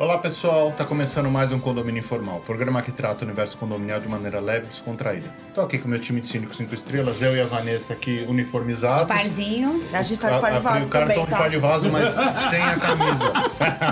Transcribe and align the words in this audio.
Olá 0.00 0.16
pessoal, 0.16 0.72
tá 0.72 0.82
começando 0.82 1.28
mais 1.30 1.52
um 1.52 1.58
Condomínio 1.58 1.98
Informal, 1.98 2.40
programa 2.40 2.80
que 2.80 2.90
trata 2.90 3.22
o 3.22 3.26
universo 3.28 3.58
condominial 3.58 4.00
de 4.00 4.08
maneira 4.08 4.40
leve 4.40 4.64
e 4.64 4.68
descontraída. 4.70 5.30
Tô 5.54 5.60
aqui 5.60 5.76
com 5.76 5.88
o 5.88 5.90
meu 5.90 6.00
time 6.00 6.22
de 6.22 6.28
cínicos 6.28 6.56
5 6.56 6.74
estrelas, 6.74 7.20
eu 7.20 7.36
e 7.36 7.40
a 7.42 7.44
Vanessa 7.44 7.92
aqui 7.92 8.24
uniformizados. 8.26 9.06
Parzinho. 9.06 9.84
A 9.92 10.00
gente 10.02 10.18
tá 10.18 10.30
de 10.30 10.40
par 10.40 10.52
de 10.52 10.58
vaso 10.60 10.86
O 10.86 10.88
cara 10.88 11.04
também, 11.06 11.18
tá 11.18 11.24
de 11.26 11.30
tá? 11.32 11.36
par 11.36 11.50
de 11.50 11.58
vaso, 11.58 11.90
mas 11.90 12.12
sem 12.48 12.62
a 12.62 12.76
camisa. 12.76 13.32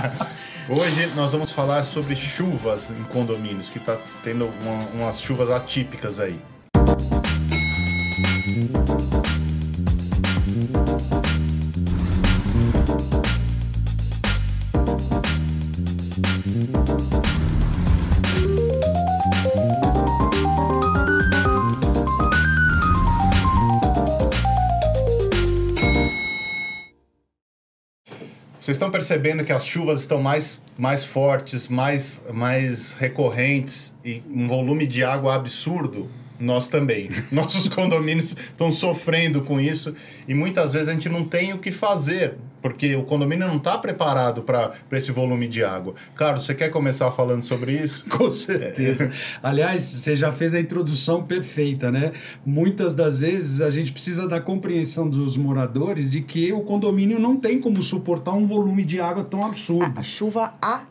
Hoje 0.67 1.13
nós 1.15 1.31
vamos 1.31 1.53
falar 1.53 1.83
sobre 1.85 2.17
chuvas 2.17 2.91
em 2.91 3.05
condomínios, 3.05 3.69
que 3.69 3.79
tá 3.79 3.99
tendo 4.25 4.47
uma- 4.63 5.05
umas 5.05 5.21
chuvas 5.21 5.51
atípicas 5.51 6.21
aí. 6.21 6.41
Vocês 28.69 28.77
estão 28.77 28.91
percebendo 28.91 29.45
que 29.45 29.53
as 29.53 29.67
chuvas 29.67 30.01
estão 30.01 30.21
mais, 30.21 30.61
mais 30.77 31.03
fortes, 31.03 31.69
mais, 31.69 32.21
mais 32.35 32.93
recorrentes 32.93 33.95
e 34.05 34.23
um 34.31 34.47
volume 34.47 34.87
de 34.87 35.03
água 35.03 35.35
absurdo? 35.35 36.11
Nós 36.39 36.69
também. 36.69 37.09
Nossos 37.33 37.67
condomínios 37.67 38.37
estão 38.37 38.71
sofrendo 38.71 39.41
com 39.41 39.59
isso 39.59 39.95
e 40.29 40.35
muitas 40.35 40.75
vezes 40.75 40.89
a 40.89 40.93
gente 40.93 41.09
não 41.09 41.25
tem 41.25 41.55
o 41.55 41.59
que 41.59 41.73
fazer, 41.73 42.35
porque 42.61 42.95
o 42.97 43.05
condomínio 43.05 43.47
não 43.47 43.57
está 43.57 43.79
preparado 43.79 44.43
para 44.43 44.73
esse 44.93 45.13
volume 45.13 45.49
de 45.49 45.63
água. 45.63 45.95
Carlos, 46.15 46.45
você 46.45 46.55
quer 46.55 46.71
começar 46.71 47.11
falando 47.11 47.43
sobre 47.43 47.73
isso? 47.73 48.05
Com 48.11 48.31
certeza. 48.31 49.11
Aliás, 49.43 49.83
você 49.83 50.17
já 50.17 50.33
fez 50.33 50.55
a 50.55 50.61
introdução 50.61 51.23
perfeita, 51.25 51.91
né? 51.91 52.13
Muitas 52.45 52.95
das 52.95 53.21
vezes 53.21 53.61
a 53.61 53.71
gente 53.71 53.93
precisa 53.93 54.29
da 54.29 54.41
compreensão 54.41 55.09
dos 55.09 55.37
moradores 55.37 56.11
de 56.11 56.21
que 56.21 56.53
o 56.53 56.61
condomínio 56.61 57.19
não 57.19 57.37
tem 57.37 57.61
como 57.61 57.83
suportar 57.83 58.33
um 58.33 58.47
volume 58.47 58.85
de 58.85 59.01
água 59.01 59.25
tão 59.25 59.45
absurdo. 59.45 59.99
A 59.99 60.03
chuva 60.03 60.55
atípica. 60.61 60.88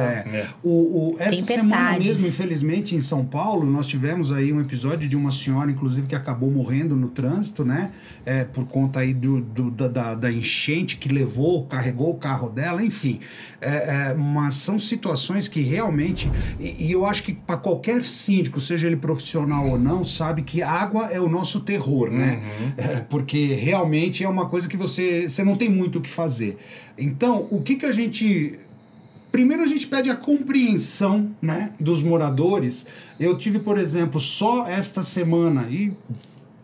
É. 0.00 0.36
É. 0.36 0.48
O, 0.62 0.70
o- 0.70 1.16
essa 1.18 1.36
semana 1.62 1.76
mesmo, 2.08 2.26
infelizmente, 2.28 2.94
em 2.94 3.00
São 3.00 3.24
Paulo, 3.24 3.64
nós 3.66 3.86
tivemos 3.86 4.30
aí 4.32 4.52
um 4.52 4.60
episódio 4.60 5.08
de 5.08 5.16
uma 5.16 5.30
senhora, 5.30 5.70
inclusive, 5.70 6.06
que 6.06 6.14
acabou 6.14 6.50
morrendo 6.50 6.94
no 6.96 7.08
trânsito, 7.08 7.64
né? 7.64 7.90
É, 8.24 8.44
por 8.44 8.64
conta 8.66 9.00
aí 9.00 9.12
do, 9.12 9.40
do- 9.40 9.70
da, 9.70 10.14
da- 10.14 10.32
enchente 10.32 10.96
que 10.96 11.08
levou, 11.08 11.66
carregou 11.66 12.10
o 12.10 12.14
carro 12.14 12.48
dela, 12.48 12.82
enfim. 12.84 13.18
É, 13.60 14.10
é, 14.10 14.14
mas 14.14 14.56
são 14.56 14.78
situações 14.78 15.48
que 15.48 15.60
realmente. 15.60 16.30
E, 16.60 16.86
e 16.86 16.92
eu 16.92 17.04
acho 17.04 17.22
que 17.22 17.32
para 17.32 17.56
qualquer 17.56 18.04
síndico, 18.04 18.60
seja 18.60 18.86
ele 18.86 18.96
profissional 18.96 19.68
ou 19.68 19.78
não, 19.78 20.04
sabe 20.04 20.42
que 20.42 20.62
água 20.62 21.06
é 21.06 21.20
o 21.20 21.28
nosso 21.28 21.60
terror, 21.60 22.10
né? 22.10 22.40
É, 22.76 22.96
porque 23.00 23.54
realmente 23.54 24.22
é 24.24 24.28
uma 24.28 24.46
coisa 24.48 24.68
que 24.68 24.76
você, 24.76 25.28
você 25.28 25.42
não 25.44 25.56
tem 25.56 25.68
muito 25.68 25.98
o 25.98 26.02
que 26.02 26.08
fazer. 26.10 26.58
Então, 26.96 27.46
o 27.50 27.60
que, 27.62 27.76
que 27.76 27.86
a 27.86 27.92
gente 27.92 28.58
Primeiro 29.32 29.62
a 29.62 29.66
gente 29.66 29.86
pede 29.86 30.10
a 30.10 30.14
compreensão 30.14 31.34
né, 31.40 31.72
dos 31.80 32.02
moradores. 32.02 32.86
Eu 33.18 33.38
tive, 33.38 33.58
por 33.58 33.78
exemplo, 33.78 34.20
só 34.20 34.66
esta 34.66 35.02
semana 35.02 35.68
e 35.70 35.90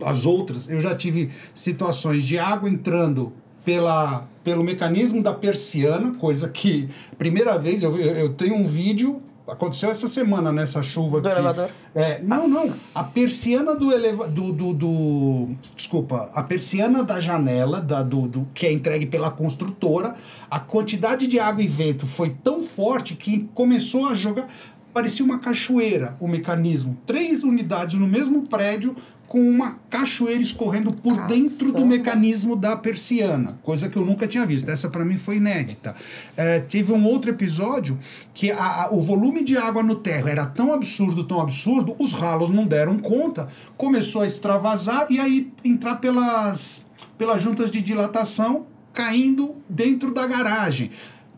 as 0.00 0.26
outras, 0.26 0.68
eu 0.68 0.80
já 0.80 0.94
tive 0.94 1.30
situações 1.54 2.22
de 2.24 2.38
água 2.38 2.68
entrando 2.68 3.32
pela, 3.64 4.28
pelo 4.44 4.62
mecanismo 4.62 5.22
da 5.22 5.32
persiana, 5.32 6.12
coisa 6.14 6.48
que, 6.48 6.88
primeira 7.16 7.58
vez, 7.58 7.82
eu, 7.82 7.96
eu 7.98 8.32
tenho 8.34 8.54
um 8.54 8.64
vídeo, 8.64 9.20
aconteceu 9.48 9.90
essa 9.90 10.06
semana 10.08 10.52
nessa 10.52 10.82
chuva 10.82 11.20
Do 11.20 11.28
aqui. 11.28 11.38
elevador? 11.38 11.70
É, 11.94 12.20
não, 12.22 12.46
não. 12.46 12.72
A 12.94 13.02
persiana 13.02 13.74
do 13.74 13.92
eleva 13.92 14.28
do, 14.28 14.52
do, 14.52 14.72
do- 14.72 15.48
Desculpa. 15.74 16.30
A 16.34 16.42
persiana 16.42 17.02
da 17.02 17.18
janela, 17.18 17.80
da, 17.80 18.02
do, 18.02 18.28
do- 18.28 18.48
que 18.54 18.66
é 18.66 18.72
entregue 18.72 19.06
pela 19.06 19.30
construtora, 19.30 20.14
a 20.50 20.60
quantidade 20.60 21.26
de 21.26 21.38
água 21.40 21.62
e 21.62 21.66
vento 21.66 22.06
foi 22.06 22.30
tão 22.30 22.62
forte 22.62 23.14
que 23.14 23.48
começou 23.54 24.06
a 24.06 24.14
jogar. 24.14 24.48
Parecia 24.92 25.24
uma 25.24 25.38
cachoeira 25.38 26.16
o 26.18 26.26
mecanismo. 26.26 26.96
Três 27.06 27.42
unidades 27.44 27.98
no 27.98 28.06
mesmo 28.06 28.48
prédio 28.48 28.96
com 29.28 29.40
uma 29.42 29.78
cachoeira 29.90 30.40
escorrendo 30.42 30.90
por 30.90 31.14
Caramba. 31.14 31.34
dentro 31.34 31.70
do 31.70 31.84
mecanismo 31.84 32.56
da 32.56 32.74
persiana, 32.74 33.58
coisa 33.62 33.86
que 33.88 33.96
eu 33.98 34.04
nunca 34.04 34.26
tinha 34.26 34.46
visto. 34.46 34.70
Essa 34.70 34.88
para 34.88 35.04
mim 35.04 35.18
foi 35.18 35.36
inédita. 35.36 35.94
É, 36.34 36.60
teve 36.60 36.92
um 36.94 37.04
outro 37.04 37.30
episódio 37.30 37.98
que 38.32 38.50
a- 38.50 38.84
a- 38.84 38.88
o 38.90 39.00
volume 39.02 39.44
de 39.44 39.54
água 39.58 39.82
no 39.82 39.96
térreo 39.96 40.28
era 40.28 40.46
tão 40.46 40.72
absurdo, 40.72 41.24
tão 41.24 41.40
absurdo, 41.42 41.94
os 41.98 42.12
ralos 42.14 42.48
não 42.48 42.66
deram 42.66 42.98
conta, 42.98 43.48
começou 43.76 44.22
a 44.22 44.26
extravasar 44.26 45.06
e 45.10 45.20
aí 45.20 45.52
entrar 45.62 45.96
pelas, 45.96 46.86
pelas 47.18 47.42
juntas 47.42 47.70
de 47.70 47.82
dilatação, 47.82 48.64
caindo 48.94 49.56
dentro 49.68 50.12
da 50.14 50.26
garagem. 50.26 50.90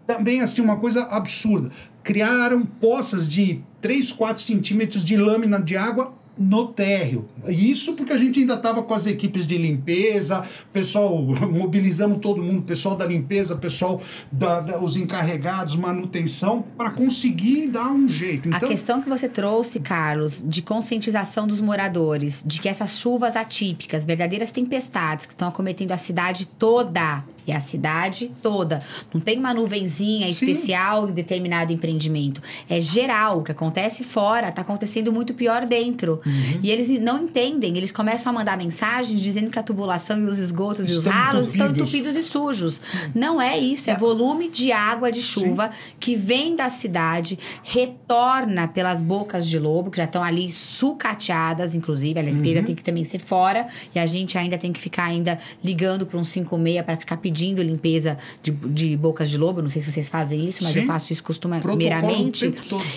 Também, 0.06 0.40
assim, 0.40 0.62
uma 0.62 0.76
coisa 0.76 1.02
absurda. 1.04 1.70
Criaram 2.04 2.64
poças 2.64 3.28
de 3.28 3.60
3, 3.80 4.12
4 4.12 4.42
centímetros 4.42 5.04
de 5.04 5.16
lâmina 5.16 5.60
de 5.60 5.76
água 5.76 6.14
no 6.42 6.68
térreo. 6.68 7.28
Isso 7.46 7.92
porque 7.92 8.14
a 8.14 8.16
gente 8.16 8.40
ainda 8.40 8.54
estava 8.54 8.82
com 8.82 8.94
as 8.94 9.04
equipes 9.06 9.46
de 9.46 9.58
limpeza, 9.58 10.42
pessoal 10.72 11.20
mobilizando 11.52 12.16
todo 12.18 12.42
mundo, 12.42 12.62
pessoal 12.62 12.96
da 12.96 13.04
limpeza, 13.04 13.54
pessoal 13.56 14.00
da, 14.32 14.60
da- 14.62 14.78
os 14.80 14.96
encarregados, 14.96 15.76
manutenção, 15.76 16.64
para 16.78 16.90
conseguir 16.90 17.68
dar 17.68 17.92
um 17.92 18.08
jeito. 18.08 18.48
A 18.52 18.56
Então, 18.56 18.68
questão 18.70 19.02
que 19.02 19.08
você 19.08 19.28
trouxe, 19.28 19.80
Carlos, 19.80 20.42
de 20.46 20.62
conscientização 20.62 21.46
dos 21.46 21.60
moradores, 21.60 22.42
de 22.46 22.58
que 22.58 22.68
essas 22.70 22.98
chuvas 22.98 23.36
atípicas, 23.36 24.06
verdadeiras 24.06 24.50
tempestades 24.50 25.26
que 25.26 25.34
estão 25.34 25.48
acometendo 25.48 25.92
a 25.92 25.98
cidade 25.98 26.46
toda, 26.46 27.22
e 27.46 27.52
a 27.52 27.60
cidade 27.60 28.30
toda, 28.42 28.82
não 29.12 29.20
tem 29.20 29.38
uma 29.38 29.52
nuvenzinha 29.54 30.26
Sim. 30.26 30.32
especial 30.32 31.08
em 31.08 31.12
determinado 31.12 31.72
empreendimento. 31.72 32.42
É 32.68 32.80
geral, 32.80 33.38
o 33.38 33.42
que 33.42 33.52
acontece 33.52 34.04
fora, 34.04 34.48
está 34.48 34.62
acontecendo 34.62 35.12
muito 35.12 35.34
pior 35.34 35.66
dentro. 35.66 36.20
Uhum. 36.24 36.60
E 36.62 36.70
eles 36.70 36.88
não 37.00 37.24
entendem, 37.24 37.76
eles 37.76 37.90
começam 37.92 38.30
a 38.30 38.32
mandar 38.32 38.56
mensagens 38.56 39.20
dizendo 39.20 39.50
que 39.50 39.58
a 39.58 39.62
tubulação 39.62 40.20
e 40.20 40.24
os 40.24 40.38
esgotos 40.38 40.88
e 40.88 40.92
os 40.92 40.98
Estão 40.98 41.12
ralos 41.12 41.48
estão 41.48 41.66
entupidos. 41.66 41.94
entupidos 41.94 42.16
e 42.16 42.28
sujos. 42.28 42.80
Não 43.14 43.40
é 43.40 43.58
isso, 43.58 43.90
é 43.90 43.96
volume 43.96 44.48
de 44.48 44.72
água 44.72 45.10
de 45.10 45.22
chuva 45.22 45.70
que 45.98 46.14
vem 46.14 46.54
da 46.54 46.68
cidade, 46.68 47.38
retorna 47.62 48.68
pelas 48.68 49.02
bocas 49.02 49.46
de 49.46 49.58
lobo, 49.58 49.90
que 49.90 49.96
já 49.96 50.04
estão 50.04 50.22
ali 50.22 50.50
sucateadas, 50.50 51.74
inclusive. 51.74 52.18
A 52.18 52.22
limpeza 52.22 52.62
tem 52.62 52.74
que 52.74 52.82
também 52.82 53.04
ser 53.04 53.18
fora. 53.18 53.68
E 53.94 53.98
a 53.98 54.06
gente 54.06 54.36
ainda 54.36 54.58
tem 54.58 54.72
que 54.72 54.80
ficar 54.80 55.04
ainda 55.04 55.38
ligando 55.62 56.06
para 56.06 56.18
um 56.18 56.24
56 56.24 56.84
para 56.84 56.96
ficar 56.96 57.16
pedindo 57.16 57.29
limpeza 57.30 58.18
de, 58.42 58.50
de 58.50 58.96
bocas 58.96 59.28
de 59.30 59.38
lobo. 59.38 59.62
Não 59.62 59.68
sei 59.68 59.82
se 59.82 59.90
vocês 59.90 60.08
fazem 60.08 60.46
isso, 60.46 60.62
mas 60.62 60.72
Sim. 60.72 60.80
eu 60.80 60.86
faço 60.86 61.12
isso 61.12 61.22
costumeiramente. 61.22 62.54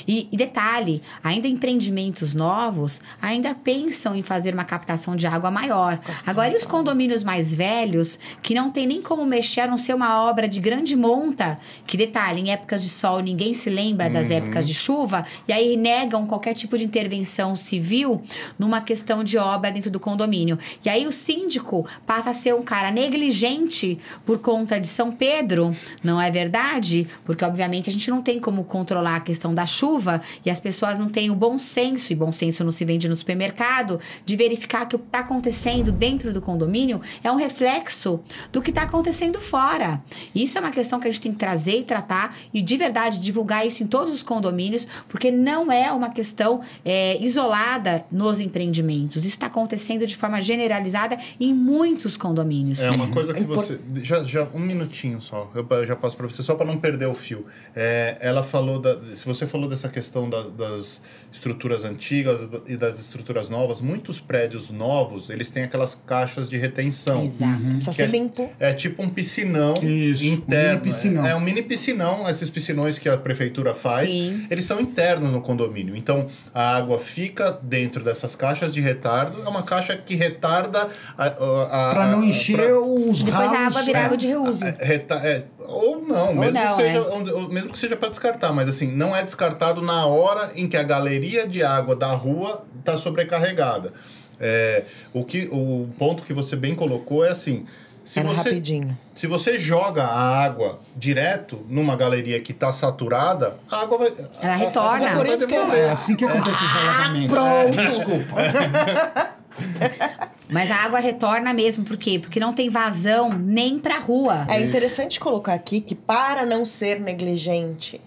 E, 0.07 0.27
e 0.31 0.37
detalhe, 0.37 1.01
ainda 1.23 1.47
empreendimentos 1.47 2.33
novos 2.33 3.01
ainda 3.21 3.53
pensam 3.55 4.15
em 4.15 4.21
fazer 4.21 4.53
uma 4.53 4.63
captação 4.63 5.15
de 5.15 5.27
água 5.27 5.51
maior. 5.51 5.99
Agora, 6.25 6.53
e 6.53 6.57
os 6.57 6.65
condomínios 6.65 7.23
mais 7.23 7.53
velhos, 7.53 8.19
que 8.41 8.53
não 8.53 8.71
tem 8.71 8.87
nem 8.87 9.01
como 9.01 9.25
mexer, 9.25 9.61
a 9.61 9.67
não 9.67 9.77
ser 9.77 9.93
uma 9.93 10.23
obra 10.23 10.47
de 10.47 10.59
grande 10.59 10.95
monta, 10.95 11.59
que 11.85 11.97
detalhe, 11.97 12.41
em 12.41 12.51
épocas 12.51 12.81
de 12.81 12.89
sol 12.89 13.19
ninguém 13.19 13.53
se 13.53 13.69
lembra 13.69 14.09
das 14.09 14.29
épocas 14.29 14.67
de 14.67 14.73
chuva, 14.73 15.25
e 15.47 15.53
aí 15.53 15.77
negam 15.77 16.25
qualquer 16.25 16.53
tipo 16.53 16.77
de 16.77 16.85
intervenção 16.85 17.55
civil 17.55 18.21
numa 18.57 18.81
questão 18.81 19.23
de 19.23 19.37
obra 19.37 19.71
dentro 19.71 19.89
do 19.89 19.99
condomínio. 19.99 20.57
E 20.83 20.89
aí 20.89 21.05
o 21.07 21.11
síndico 21.11 21.85
passa 22.05 22.29
a 22.29 22.33
ser 22.33 22.53
um 22.53 22.61
cara 22.61 22.91
negligente 22.91 23.99
por 24.25 24.39
conta 24.39 24.79
de 24.79 24.87
São 24.87 25.11
Pedro, 25.11 25.75
não 26.03 26.19
é 26.19 26.31
verdade? 26.31 27.07
Porque, 27.25 27.43
obviamente, 27.43 27.89
a 27.89 27.93
gente 27.93 28.09
não 28.09 28.21
tem 28.21 28.39
como 28.39 28.63
controlar 28.63 29.17
a 29.17 29.19
questão 29.19 29.53
da 29.53 29.65
chuva 29.65 30.21
e 30.45 30.49
as 30.49 30.59
pessoas 30.59 30.97
não 30.97 31.09
têm 31.09 31.29
o 31.29 31.35
bom 31.35 31.59
senso, 31.59 32.11
e 32.11 32.15
bom 32.15 32.31
senso 32.31 32.63
não 32.63 32.71
se 32.71 32.85
vende 32.85 33.07
no 33.07 33.15
supermercado, 33.15 33.99
de 34.25 34.35
verificar 34.35 34.85
que 34.85 34.95
o 34.95 34.99
que 34.99 35.05
está 35.05 35.19
acontecendo 35.19 35.91
dentro 35.91 36.33
do 36.33 36.41
condomínio 36.41 37.01
é 37.23 37.31
um 37.31 37.35
reflexo 37.35 38.19
do 38.51 38.61
que 38.61 38.69
está 38.69 38.83
acontecendo 38.83 39.39
fora. 39.39 40.01
Isso 40.33 40.57
é 40.57 40.61
uma 40.61 40.71
questão 40.71 40.99
que 40.99 41.07
a 41.07 41.11
gente 41.11 41.21
tem 41.21 41.31
que 41.31 41.39
trazer 41.39 41.79
e 41.79 41.83
tratar 41.83 42.35
e, 42.53 42.61
de 42.61 42.77
verdade, 42.77 43.19
divulgar 43.19 43.65
isso 43.65 43.83
em 43.83 43.87
todos 43.87 44.13
os 44.13 44.23
condomínios, 44.23 44.87
porque 45.07 45.31
não 45.31 45.71
é 45.71 45.91
uma 45.91 46.09
questão 46.09 46.61
é, 46.85 47.21
isolada 47.21 48.05
nos 48.11 48.39
empreendimentos. 48.39 49.17
Isso 49.17 49.29
está 49.29 49.47
acontecendo 49.47 50.05
de 50.07 50.15
forma 50.15 50.41
generalizada 50.41 51.17
em 51.39 51.53
muitos 51.53 52.15
condomínios. 52.17 52.79
É 52.79 52.91
uma 52.91 53.07
coisa 53.07 53.33
que 53.33 53.41
É 53.41 53.45
você. 53.45 53.79
Já, 54.13 54.23
já 54.23 54.47
um 54.53 54.59
minutinho 54.59 55.21
só. 55.21 55.49
Eu, 55.55 55.65
eu 55.69 55.87
já 55.87 55.95
passo 55.95 56.15
para 56.17 56.27
você, 56.27 56.41
só 56.43 56.55
para 56.55 56.65
não 56.65 56.77
perder 56.77 57.07
o 57.07 57.13
fio. 57.13 57.45
É, 57.75 58.17
ela 58.19 58.43
falou, 58.43 58.79
da, 58.79 58.95
se 59.15 59.25
você 59.25 59.45
falou 59.45 59.67
dessa 59.67 59.89
questão 59.89 60.29
da, 60.29 60.41
das 60.43 61.01
estruturas 61.31 61.83
antigas 61.83 62.47
e 62.67 62.77
das 62.77 62.99
estruturas 62.99 63.49
novas, 63.49 63.81
muitos 63.81 64.19
prédios 64.19 64.69
novos, 64.69 65.29
eles 65.29 65.49
têm 65.49 65.63
aquelas 65.63 65.95
caixas 66.05 66.49
de 66.49 66.57
retenção. 66.57 67.25
Exato. 67.25 67.61
Precisa 67.61 67.89
Que 67.89 67.95
ser 67.95 68.03
é- 68.03 68.07
limpo. 68.07 68.49
É 68.59 68.73
tipo 68.73 69.01
um 69.03 69.09
piscinão 69.09 69.73
Isso, 69.81 70.23
um 70.23 70.33
interno. 70.33 70.69
mini 70.71 70.81
piscinão. 70.81 71.25
É, 71.25 71.31
é 71.31 71.35
um 71.35 71.39
mini 71.39 71.61
piscinão, 71.61 72.29
esses 72.29 72.49
piscinões 72.49 72.97
que 72.97 73.09
a 73.09 73.17
prefeitura 73.17 73.73
faz, 73.73 74.09
Sim. 74.11 74.45
eles 74.49 74.65
são 74.65 74.79
internos 74.79 75.31
no 75.31 75.41
condomínio. 75.41 75.95
Então, 75.95 76.27
a 76.53 76.75
água 76.75 76.99
fica 76.99 77.51
dentro 77.61 78.03
dessas 78.03 78.35
caixas 78.35 78.73
de 78.73 78.81
retardo. 78.81 79.41
É 79.41 79.49
uma 79.49 79.63
caixa 79.63 79.95
que 79.97 80.15
retarda 80.15 80.87
a... 81.17 81.25
a, 81.25 81.93
Pra 81.93 82.07
não 82.11 82.21
a- 82.21 82.25
encher 82.25 82.57
pra- 82.57 82.79
os 82.79 83.23
Depois 83.23 83.43
a 83.43 83.47
ralos. 83.55 83.75
água 83.75 83.81
vira 83.83 83.99
é. 84.03 84.05
água 84.05 84.17
de 84.17 84.27
reuso. 84.27 84.65
é, 84.65 84.73
reta- 84.79 85.15
é, 85.23 85.43
ou 85.59 86.01
não, 86.01 86.33
mesmo, 86.35 86.59
não, 86.59 86.75
que 86.75 86.81
seja, 86.81 86.97
é. 86.97 87.01
ou 87.33 87.49
mesmo 87.49 87.71
que 87.71 87.77
seja 87.79 87.95
para 87.95 88.09
descartar, 88.09 88.53
mas 88.53 88.67
assim, 88.67 88.87
não 88.87 89.15
é 89.15 89.23
descartado 89.23 89.81
na 89.81 90.05
hora 90.05 90.51
em 90.55 90.67
que 90.67 90.77
a 90.77 90.83
galeria 90.83 91.47
de 91.47 91.63
água 91.63 91.95
da 91.95 92.11
rua 92.13 92.63
está 92.79 92.95
sobrecarregada. 92.97 93.93
É, 94.39 94.83
o, 95.13 95.23
que, 95.23 95.47
o 95.51 95.87
ponto 95.97 96.23
que 96.23 96.33
você 96.33 96.55
bem 96.55 96.75
colocou 96.75 97.23
é 97.23 97.29
assim: 97.29 97.65
se 98.03 98.19
Era 98.19 98.27
você, 98.29 98.49
rapidinho. 98.49 98.97
se 99.13 99.25
você 99.27 99.57
joga 99.57 100.03
a 100.03 100.43
água 100.43 100.79
direto 100.97 101.65
numa 101.69 101.95
galeria 101.95 102.39
que 102.41 102.51
está 102.51 102.69
saturada, 102.71 103.55
a 103.71 103.81
água 103.81 103.97
vai. 103.99 104.13
Ela 104.41 104.53
a- 104.53 104.55
retorna. 104.57 104.89
a 105.07 105.11
água 105.11 105.17
Por 105.23 105.27
vai 105.27 105.35
isso 105.37 105.47
que. 105.47 105.55
É 105.55 105.89
assim 105.91 106.15
que 106.15 106.25
acontece 106.25 106.63
os 106.65 106.75
alagamentos. 106.75 107.37
pronto. 107.37 107.79
É, 107.79 107.85
desculpa. 107.87 108.35
Mas 110.53 110.69
a 110.69 110.75
água 110.75 110.99
retorna 110.99 111.51
mesmo, 111.53 111.83
por 111.83 111.97
quê? 111.97 112.19
Porque 112.19 112.39
não 112.39 112.53
tem 112.53 112.69
vazão 112.69 113.29
nem 113.33 113.79
pra 113.79 113.97
rua. 113.97 114.45
É 114.47 114.61
interessante 114.61 115.19
colocar 115.19 115.53
aqui 115.53 115.81
que 115.81 115.95
para 115.95 116.45
não 116.45 116.63
ser 116.63 116.99
negligente, 117.01 117.99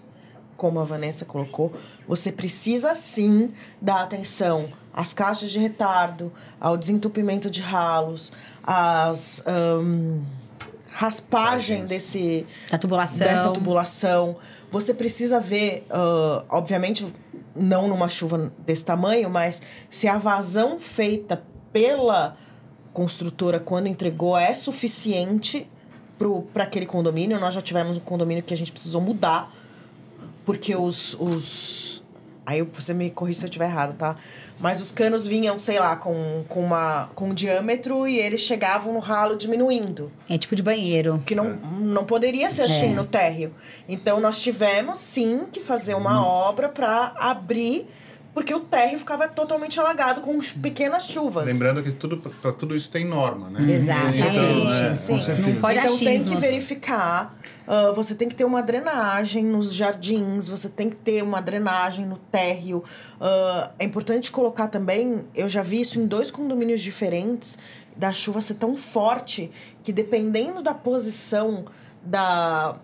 como 0.55 0.79
a 0.79 0.83
Vanessa 0.85 1.25
colocou, 1.25 1.73
você 2.07 2.31
precisa 2.31 2.95
sim 2.95 3.51
dar 3.81 4.01
atenção 4.03 4.65
às 4.93 5.13
caixas 5.13 5.51
de 5.51 5.59
retardo, 5.59 6.31
ao 6.59 6.77
desentupimento 6.77 7.49
de 7.51 7.61
ralos, 7.61 8.31
às 8.63 9.43
ahn, 9.45 10.21
raspagem 10.89 11.85
desse 11.85 12.47
Da 12.71 12.77
tubulação. 12.77 13.27
dessa 13.27 13.49
tubulação. 13.51 14.37
Você 14.71 14.93
precisa 14.93 15.39
ver, 15.39 15.85
ah, 15.89 16.43
obviamente, 16.49 17.05
não 17.53 17.87
numa 17.87 18.07
chuva 18.09 18.51
desse 18.65 18.85
tamanho, 18.85 19.29
mas 19.29 19.61
se 19.89 20.07
a 20.07 20.17
vazão 20.17 20.79
feita 20.79 21.43
pela 21.71 22.37
construtora 22.93 23.59
quando 23.59 23.87
entregou 23.87 24.37
é 24.37 24.53
suficiente 24.53 25.67
para 26.53 26.63
aquele 26.63 26.85
condomínio. 26.85 27.39
Nós 27.39 27.53
já 27.53 27.61
tivemos 27.61 27.97
um 27.97 28.01
condomínio 28.01 28.43
que 28.43 28.53
a 28.53 28.57
gente 28.57 28.71
precisou 28.71 29.01
mudar, 29.01 29.53
porque 30.45 30.75
os. 30.75 31.15
os... 31.19 32.03
Aí 32.45 32.61
você 32.61 32.93
me 32.93 33.09
corrige 33.09 33.39
se 33.39 33.45
eu 33.45 33.49
estiver 33.49 33.65
errado, 33.65 33.95
tá? 33.97 34.15
Mas 34.57 34.81
os 34.81 34.89
canos 34.89 35.27
vinham, 35.27 35.59
sei 35.59 35.79
lá, 35.79 35.97
com, 35.97 36.45
com, 36.47 36.61
uma, 36.61 37.09
com 37.13 37.29
um 37.29 37.33
diâmetro 37.33 38.07
e 38.07 38.17
eles 38.17 38.39
chegavam 38.39 38.93
no 38.93 38.99
ralo 38.99 39.35
diminuindo. 39.35 40.09
É 40.29 40.37
tipo 40.37 40.55
de 40.55 40.63
banheiro. 40.63 41.21
Que 41.25 41.35
não, 41.35 41.55
não 41.55 42.05
poderia 42.05 42.49
ser 42.49 42.61
assim 42.61 42.93
no 42.93 43.03
térreo. 43.03 43.53
Então, 43.87 44.21
nós 44.21 44.41
tivemos, 44.41 44.97
sim, 44.97 45.45
que 45.51 45.59
fazer 45.59 45.93
uma 45.93 46.25
obra 46.25 46.69
para 46.69 47.11
abrir, 47.17 47.85
porque 48.37 48.53
o 48.53 48.59
térreo 48.59 48.99
ficava 48.99 49.27
totalmente 49.27 49.79
alagado 49.79 50.21
com 50.21 50.37
pequenas 50.61 51.07
chuvas. 51.07 51.43
Lembrando 51.43 51.81
que 51.81 51.91
tudo, 51.91 52.17
para 52.17 52.51
tudo 52.51 52.75
isso 52.75 52.87
tem 52.87 53.03
norma, 53.03 53.49
né? 53.49 53.73
Exatamente. 53.73 54.19
Então, 54.19 54.91
é, 54.91 54.93
sim. 54.93 55.13
Não 55.41 55.55
pode 55.55 55.79
então, 55.79 55.97
tem 55.97 55.97
que 55.97 56.07
achismos. 56.09 56.39
verificar. 56.39 57.35
ah, 57.67 57.91
você 57.95 58.13
tem 58.13 58.29
que 58.29 58.35
ter 58.35 58.45
uma 58.45 58.61
drenagem 58.61 59.43
nos 59.43 59.73
jardins, 59.73 60.47
você 60.47 60.69
tem 60.69 60.87
que 60.87 60.97
ter 60.97 61.23
uma 61.23 61.41
drenagem 61.41 62.05
no 62.05 62.17
térreo. 62.17 62.83
Ah, 63.19 63.71
é 63.79 63.85
importante 63.85 64.31
colocar 64.31 64.67
também, 64.67 65.23
eu 65.33 65.49
já 65.49 65.63
vi 65.63 65.81
isso 65.81 65.99
em 65.99 66.05
dois 66.05 66.29
condomínios 66.29 66.81
diferentes, 66.81 67.57
da 67.95 68.13
chuva 68.13 68.39
ser 68.39 68.53
tão 68.53 68.77
forte 68.77 69.49
que 69.83 69.91
dependendo 69.91 70.61
da 70.61 70.75
posição 70.75 71.65
da, 72.03 72.75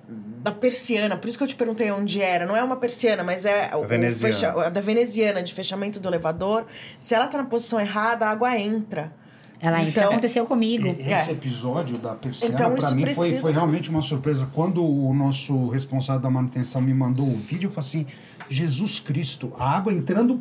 da 0.44 0.51
persiana, 0.51 1.15
por 1.18 1.27
isso 1.30 1.38
que 1.38 1.44
eu 1.44 1.48
te 1.48 1.56
perguntei 1.56 1.89
onde 1.92 2.21
era, 2.21 2.45
não 2.45 2.56
é 2.56 2.63
uma 2.63 2.75
persiana, 2.75 3.24
mas 3.24 3.45
é 3.45 3.71
veneziana. 3.88 4.33
fecha- 4.33 4.51
a 4.68 4.69
da 4.69 4.81
veneziana, 4.81 5.42
de 5.42 5.54
fechamento 5.54 6.00
do 6.00 6.07
elevador. 6.10 6.65
Se 7.00 7.15
ela 7.15 7.27
tá 7.27 7.38
na 7.38 7.45
posição 7.45 7.80
errada, 7.80 8.25
a 8.25 8.31
água 8.31 8.57
entra. 8.60 9.13
Ela 9.62 9.81
Então- 9.81 10.12
aconteceu 10.12 10.45
comigo. 10.45 10.94
Esse 11.00 11.30
É. 11.30 11.31
episódio 11.31 11.98
da 11.98 12.13
persiana, 12.15 12.54
Então, 12.54 12.71
pra 12.75 12.80
isso 12.86 12.95
mim, 12.98 13.06
foi, 13.06 13.13
precisa- 13.27 13.42
foi 13.42 13.54
realmente 13.54 13.89
uma 13.89 14.01
surpresa. 14.01 14.50
Quando 14.54 14.83
o 14.86 15.13
nosso 15.13 15.69
responsável 15.69 16.21
da 16.21 16.30
manutenção 16.30 16.81
me 16.81 16.94
mandou 16.94 17.25
o 17.25 17.38
vídeo, 17.38 17.68
eu 17.68 17.71
falei 17.71 17.88
assim: 17.88 18.06
Jesus 18.49 18.99
Cristo, 18.99 19.51
a 19.57 19.75
água 19.77 19.93
entrando. 19.93 20.39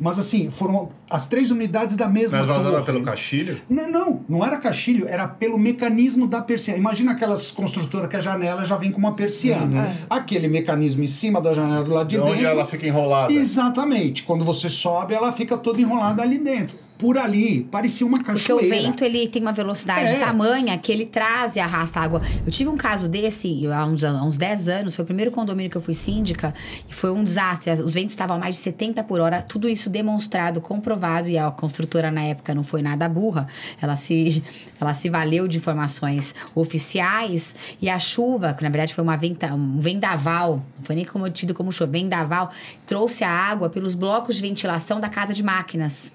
Mas 0.00 0.18
assim, 0.18 0.50
foram 0.50 0.90
as 1.08 1.26
três 1.26 1.50
unidades 1.50 1.96
da 1.96 2.08
mesma 2.08 2.38
Mas 2.38 2.46
vazava 2.46 2.70
torre. 2.76 2.84
pelo 2.86 3.02
caixilho? 3.02 3.60
Não, 3.68 3.90
não, 3.90 4.20
não 4.28 4.44
era 4.44 4.56
caixilho, 4.56 5.06
era 5.08 5.26
pelo 5.28 5.58
mecanismo 5.58 6.26
da 6.26 6.40
persiana. 6.40 6.78
Imagina 6.78 7.12
aquelas 7.12 7.50
construtoras 7.50 8.08
que 8.08 8.16
a 8.16 8.20
janela 8.20 8.64
já 8.64 8.76
vem 8.76 8.90
com 8.90 8.98
uma 8.98 9.12
persiana. 9.14 9.96
Aquele 10.08 10.48
mecanismo 10.48 11.02
em 11.02 11.08
cima 11.08 11.40
da 11.40 11.52
janela 11.52 11.84
do 11.84 11.90
lado 11.92 12.08
de 12.08 12.16
De 12.16 12.22
dentro. 12.22 12.36
onde 12.36 12.44
ela 12.44 12.64
fica 12.66 12.86
enrolada? 12.86 13.32
Exatamente. 13.32 14.22
Quando 14.22 14.44
você 14.44 14.68
sobe, 14.68 15.14
ela 15.14 15.32
fica 15.32 15.56
toda 15.56 15.80
enrolada 15.80 16.22
ali 16.22 16.38
dentro. 16.38 16.76
Por 17.02 17.18
ali, 17.18 17.64
parecia 17.64 18.06
uma 18.06 18.18
Porque 18.18 18.30
cachoeira. 18.32 18.64
o 18.64 18.82
vento, 18.82 19.02
ele 19.04 19.26
tem 19.26 19.42
uma 19.42 19.52
velocidade 19.52 20.12
É. 20.14 20.18
tamanha 20.20 20.78
que 20.78 20.92
ele 20.92 21.04
traz 21.04 21.56
e 21.56 21.60
arrasta 21.60 21.98
água. 21.98 22.22
Eu 22.46 22.52
tive 22.52 22.70
um 22.70 22.76
caso 22.76 23.08
desse 23.08 23.66
há 23.66 23.84
uns, 23.84 24.04
há 24.04 24.22
uns 24.22 24.36
10 24.36 24.68
anos, 24.68 24.94
foi 24.94 25.02
o 25.02 25.06
primeiro 25.06 25.32
condomínio 25.32 25.68
que 25.68 25.76
eu 25.76 25.82
fui 25.82 25.94
síndica, 25.94 26.54
e 26.88 26.94
foi 26.94 27.10
um 27.10 27.24
desastre. 27.24 27.72
Os 27.82 27.94
ventos 27.94 28.12
estavam 28.12 28.36
a 28.36 28.38
mais 28.38 28.54
de 28.54 28.60
70 28.62 29.02
por 29.02 29.18
hora, 29.18 29.42
tudo 29.42 29.68
isso 29.68 29.90
demonstrado, 29.90 30.60
comprovado, 30.60 31.28
e 31.28 31.36
a 31.36 31.50
construtora 31.50 32.08
na 32.10 32.22
época 32.22 32.54
não 32.54 32.62
foi 32.62 32.82
nada 32.82 33.08
burra. 33.08 33.48
Ela 33.80 33.96
se, 33.96 34.40
ela 34.80 34.94
se 34.94 35.10
valeu 35.10 35.48
de 35.48 35.58
informações 35.58 36.32
oficiais, 36.54 37.54
e 37.80 37.88
a 37.88 37.98
chuva, 37.98 38.54
que 38.54 38.62
na 38.62 38.68
verdade 38.70 38.94
foi 38.94 39.02
uma 39.02 39.16
venta, 39.16 39.52
um 39.54 39.80
vendaval, 39.80 40.56
não 40.78 40.84
foi 40.84 40.94
nem 40.94 41.04
como 41.04 41.28
tido 41.30 41.52
como 41.52 41.72
chuva, 41.72 41.90
vendaval, 41.90 42.50
trouxe 42.86 43.24
a 43.24 43.30
água 43.30 43.68
pelos 43.68 43.94
blocos 43.94 44.36
de 44.36 44.42
ventilação 44.42 45.00
da 45.00 45.08
casa 45.08 45.34
de 45.34 45.42
máquinas. 45.42 46.12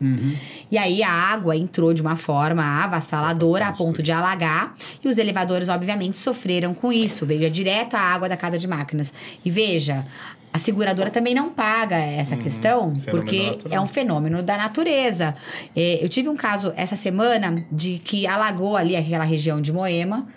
E 0.71 0.76
aí 0.77 1.03
a 1.03 1.11
água 1.11 1.55
entrou 1.55 1.93
de 1.93 2.01
uma 2.01 2.15
forma 2.15 2.63
avassaladora 2.63 3.67
a 3.67 3.71
ponto 3.71 4.01
de 4.03 4.11
alagar. 4.11 4.75
E 5.03 5.07
os 5.07 5.17
elevadores, 5.17 5.69
obviamente, 5.69 6.17
sofreram 6.17 6.73
com 6.73 6.91
isso. 6.91 7.25
Veio 7.25 7.49
direto 7.49 7.95
a 7.95 7.99
água 7.99 8.27
da 8.29 8.37
casa 8.37 8.57
de 8.57 8.67
máquinas. 8.67 9.13
E 9.43 9.49
veja. 9.49 10.05
A 10.53 10.59
seguradora 10.59 11.11
também 11.11 11.35
não 11.35 11.49
paga 11.49 11.97
essa 11.97 12.35
questão, 12.35 12.95
Fenômeno 12.95 13.11
porque 13.11 13.51
natural. 13.51 13.73
é 13.73 13.81
um 13.81 13.85
fenômeno 13.85 14.41
da 14.41 14.57
natureza. 14.57 15.35
É, 15.75 16.03
eu 16.03 16.09
tive 16.09 16.29
um 16.29 16.35
caso 16.35 16.73
essa 16.75 16.95
semana 16.95 17.63
de 17.71 17.99
que 17.99 18.25
alagou 18.25 18.75
ali 18.75 18.95
aquela 18.95 19.23
região 19.23 19.61
de 19.61 19.71
Moema. 19.71 20.27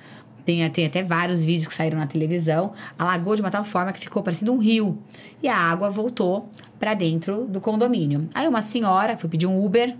Tem, 0.44 0.68
tem 0.70 0.86
até 0.86 1.02
vários 1.02 1.44
vídeos 1.44 1.68
que 1.68 1.74
saíram 1.74 1.98
na 1.98 2.06
televisão. 2.06 2.72
Alagou 2.98 3.34
de 3.34 3.40
uma 3.40 3.50
tal 3.50 3.64
forma 3.64 3.92
que 3.92 4.00
ficou 4.00 4.22
parecendo 4.22 4.52
um 4.52 4.58
rio. 4.58 4.98
E 5.42 5.48
a 5.48 5.56
água 5.56 5.90
voltou 5.90 6.50
para 6.78 6.92
dentro 6.92 7.46
do 7.46 7.60
condomínio. 7.60 8.28
Aí 8.34 8.46
uma 8.48 8.62
senhora 8.62 9.16
foi 9.16 9.30
pedir 9.30 9.46
um 9.46 9.64
Uber. 9.64 9.96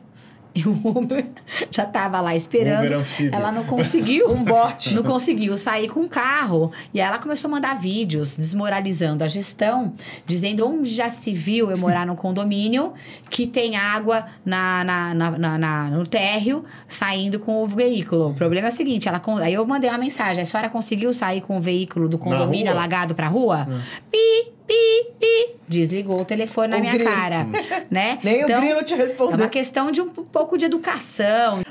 E 0.54 0.64
o 0.66 0.72
Uber 0.84 1.24
já 1.70 1.84
tava 1.86 2.20
lá 2.20 2.34
esperando. 2.34 2.86
Uber 2.86 2.98
anfíbio. 2.98 3.34
Ela 3.34 3.52
não 3.52 3.64
conseguiu. 3.64 4.28
Um 4.30 4.42
bote. 4.42 4.94
Não 4.94 5.02
conseguiu 5.02 5.56
sair 5.56 5.88
com 5.88 6.00
o 6.00 6.08
carro. 6.08 6.72
E 6.92 7.00
aí 7.00 7.06
ela 7.06 7.18
começou 7.18 7.48
a 7.48 7.50
mandar 7.52 7.78
vídeos 7.78 8.36
desmoralizando 8.36 9.22
a 9.22 9.28
gestão, 9.28 9.92
dizendo 10.26 10.66
onde 10.66 10.90
já 10.92 11.08
se 11.08 11.32
viu 11.32 11.70
eu 11.70 11.78
morar 11.78 12.04
num 12.06 12.16
condomínio 12.16 12.92
que 13.28 13.46
tem 13.46 13.76
água 13.76 14.26
na, 14.44 14.82
na, 14.84 15.14
na, 15.14 15.30
na- 15.38 15.58
na- 15.58 15.90
no 15.90 16.06
térreo 16.06 16.64
saindo 16.88 17.38
com 17.38 17.62
o 17.62 17.66
veículo. 17.66 18.30
O 18.30 18.34
problema 18.34 18.68
é 18.68 18.70
o 18.70 18.74
seguinte: 18.74 19.08
ela, 19.08 19.20
aí 19.42 19.54
eu 19.54 19.64
mandei 19.66 19.88
uma 19.88 19.98
mensagem. 19.98 20.42
A 20.42 20.44
senhora 20.44 20.68
conseguiu 20.68 21.12
sair 21.12 21.40
com 21.40 21.58
o 21.58 21.60
veículo 21.60 22.08
do 22.08 22.18
condomínio 22.18 22.72
alagado 22.72 23.14
pra 23.14 23.28
rua? 23.28 23.68
Pi, 24.10 24.50
pi, 24.66 25.06
pi. 25.18 25.54
Desligou 25.68 26.20
o 26.20 26.24
telefone 26.24 26.68
na 26.68 26.76
O 26.78 26.80
minha 26.80 26.92
grilo. 26.94 27.10
cara. 27.10 27.46
né? 27.88 28.18
Nem 28.24 28.40
Então, 28.42 28.58
o 28.58 28.60
grilo 28.60 28.82
te 28.82 28.92
É 28.92 28.96
uma 28.96 29.02
respondeu. 29.04 29.48
questão 29.48 29.90
de 29.92 30.00
um 30.02 30.08
pouco 30.40 30.56
de 30.56 30.64
educação. 30.64 31.62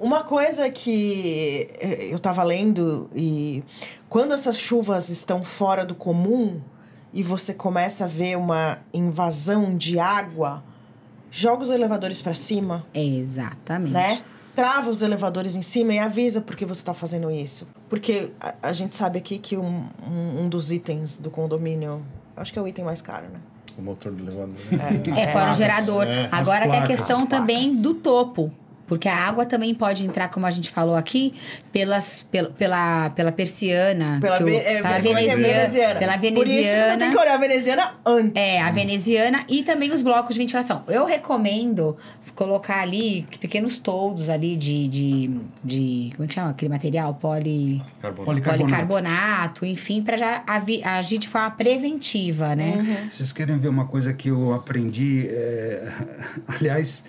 Uma 0.00 0.24
coisa 0.24 0.68
que 0.68 1.68
eh, 1.78 2.08
eu 2.10 2.18
tava 2.18 2.42
lendo 2.42 3.08
e 3.14 3.62
quando 4.08 4.34
essas 4.34 4.58
chuvas 4.58 5.08
estão 5.10 5.44
fora 5.44 5.84
do 5.84 5.94
comum 5.94 6.60
e 7.12 7.22
você 7.22 7.54
começa 7.54 8.04
a 8.04 8.06
ver 8.08 8.36
uma 8.36 8.78
invasão 8.92 9.76
de 9.76 9.98
água, 10.00 10.62
joga 11.30 11.62
os 11.62 11.70
elevadores 11.70 12.20
para 12.20 12.34
cima, 12.34 12.84
Exatamente. 12.92 13.92
né? 13.92 14.22
Trava 14.56 14.90
os 14.90 15.02
elevadores 15.02 15.54
em 15.54 15.62
cima 15.62 15.94
e 15.94 15.98
avisa 16.00 16.40
por 16.40 16.56
que 16.56 16.66
você 16.66 16.80
está 16.80 16.92
fazendo 16.92 17.30
isso. 17.30 17.66
Porque 17.88 18.32
a, 18.40 18.54
a 18.70 18.72
gente 18.72 18.96
sabe 18.96 19.18
aqui 19.18 19.38
que 19.38 19.56
um, 19.56 19.84
um, 20.04 20.42
um 20.42 20.48
dos 20.48 20.72
itens 20.72 21.16
do 21.16 21.30
condomínio, 21.30 22.04
acho 22.36 22.52
que 22.52 22.58
é 22.58 22.62
o 22.62 22.66
item 22.66 22.84
mais 22.84 23.00
caro, 23.00 23.26
né? 23.28 23.40
O 23.78 23.82
motor 23.82 24.12
do 24.12 24.22
elevador. 24.24 24.54
né? 24.70 25.02
É, 25.16 25.28
fora 25.28 25.50
o 25.50 25.54
gerador. 25.54 26.06
é. 26.06 26.28
Agora 26.30 26.68
tem 26.68 26.78
a 26.80 26.86
questão 26.86 27.26
também 27.26 27.80
do 27.80 27.94
topo. 27.94 28.52
Porque 28.90 29.08
a 29.08 29.14
água 29.14 29.46
também 29.46 29.72
pode 29.72 30.04
entrar, 30.04 30.26
como 30.30 30.46
a 30.46 30.50
gente 30.50 30.68
falou 30.68 30.96
aqui, 30.96 31.32
pelas, 31.72 32.26
pela, 32.28 32.50
pela, 32.50 33.10
pela 33.10 33.30
persiana. 33.30 34.18
Pela, 34.20 34.36
que 34.38 34.42
o- 34.42 34.46
ve- 34.46 34.56
é, 34.56 34.82
pela 34.82 35.00
como 35.00 35.16
é 35.16 35.22
que 35.22 35.28
é 35.30 35.36
veneziana. 35.36 35.98
Pela 36.00 36.18
Por 36.18 36.24
isso 36.26 36.34
que 36.34 36.46
você 36.48 36.52
veneziana. 36.62 36.98
tem 36.98 37.10
que 37.10 37.16
olhar 37.16 37.34
a 37.34 37.38
veneziana 37.38 37.94
antes. 38.04 38.32
É, 38.34 38.60
a 38.60 38.70
veneziana 38.72 39.44
e 39.48 39.62
também 39.62 39.92
os 39.92 40.02
blocos 40.02 40.34
de 40.34 40.40
ventilação. 40.40 40.82
Eu 40.88 41.04
recomendo 41.06 41.96
colocar 42.34 42.80
ali 42.80 43.26
pequenos 43.40 43.78
toldos 43.78 44.28
ali 44.28 44.56
de, 44.56 44.88
de, 44.88 45.30
de 45.62 46.12
como 46.16 46.24
é 46.24 46.28
que 46.28 46.34
chama 46.34 46.50
aquele 46.50 46.68
material? 46.72 47.14
Poli, 47.14 47.80
Carbono. 48.02 48.24
Policarbonato. 48.24 48.68
policarbonato, 48.74 49.66
enfim, 49.66 50.02
para 50.02 50.16
já 50.16 50.42
avi- 50.48 50.82
agir 50.82 51.18
de 51.18 51.28
forma 51.28 51.50
preventiva, 51.52 52.56
né? 52.56 53.08
Vocês 53.10 53.30
querem 53.32 53.56
ver 53.56 53.68
uma 53.68 53.86
coisa 53.86 54.12
que 54.12 54.28
eu 54.28 54.52
aprendi? 54.52 55.28
é, 55.28 55.92
Aliás, 56.48 57.04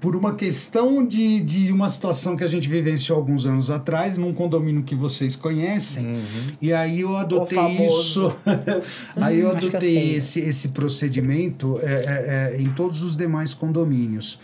por 0.00 0.16
uma 0.16 0.34
questão 0.34 1.06
de, 1.06 1.40
de 1.40 1.70
uma 1.70 1.88
situação 1.88 2.34
que 2.34 2.42
a 2.42 2.48
gente 2.48 2.68
vivenciou 2.68 3.18
alguns 3.18 3.44
anos 3.44 3.70
atrás, 3.70 4.16
num 4.16 4.32
condomínio 4.32 4.82
que 4.82 4.94
vocês 4.94 5.36
conhecem, 5.36 6.22
e 6.60 6.72
aí 6.72 7.00
eu 7.00 7.16
adotei 7.16 7.84
isso. 7.84 8.34
aí 9.16 9.38
eu 9.38 9.50
eu 9.50 9.56
adotei 9.56 9.90
sei. 9.90 10.14
esse, 10.16 10.40
esse 10.40 10.68
procedimento 10.68 11.78
é, 11.82 11.92
é, 11.92 12.56
é, 12.56 12.60
em 12.60 12.70
todos 12.70 13.02
os 13.02 13.16
demais 13.16 13.52
condomínios. 13.52 14.38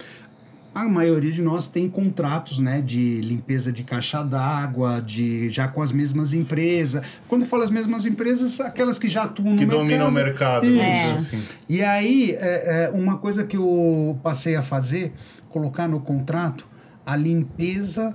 A 0.77 0.87
maioria 0.87 1.33
de 1.33 1.41
nós 1.41 1.69
tem 1.69 1.89
contratos, 1.89 2.59
né, 2.59 2.83
de 2.83 3.23
limpeza 3.23 3.73
de 3.73 3.83
caixa 3.83 4.23
d'água, 4.23 5.01
de 5.01 5.49
já 5.49 5.67
com 5.67 5.81
as 5.81 5.91
mesmas 5.91 6.35
empresas. 6.35 7.03
Quando 7.27 7.43
eu 7.43 7.49
falo 7.49 7.63
as 7.63 7.71
mesmas 7.71 8.05
empresas, 8.05 8.61
aquelas 8.61 8.99
que 8.99 9.09
já 9.09 9.23
atuam 9.23 9.53
no 9.53 9.57
Que 9.57 9.65
mercado. 9.65 9.79
domina 9.81 10.07
o 10.07 10.13
mercado. 10.13 10.67
Isso. 10.67 10.75
dizer 10.77 11.13
assim. 11.15 11.43
E 11.67 11.83
aí, 11.83 12.33
é, 12.33 12.85
é, 12.85 12.91
uma 12.91 13.17
coisa 13.17 13.43
que 13.43 13.57
eu 13.57 14.19
passei 14.23 14.55
a 14.55 14.61
fazer, 14.61 15.15
colocar 15.49 15.89
no 15.89 15.99
contrato 15.99 16.67
a 17.07 17.17
limpeza 17.17 18.15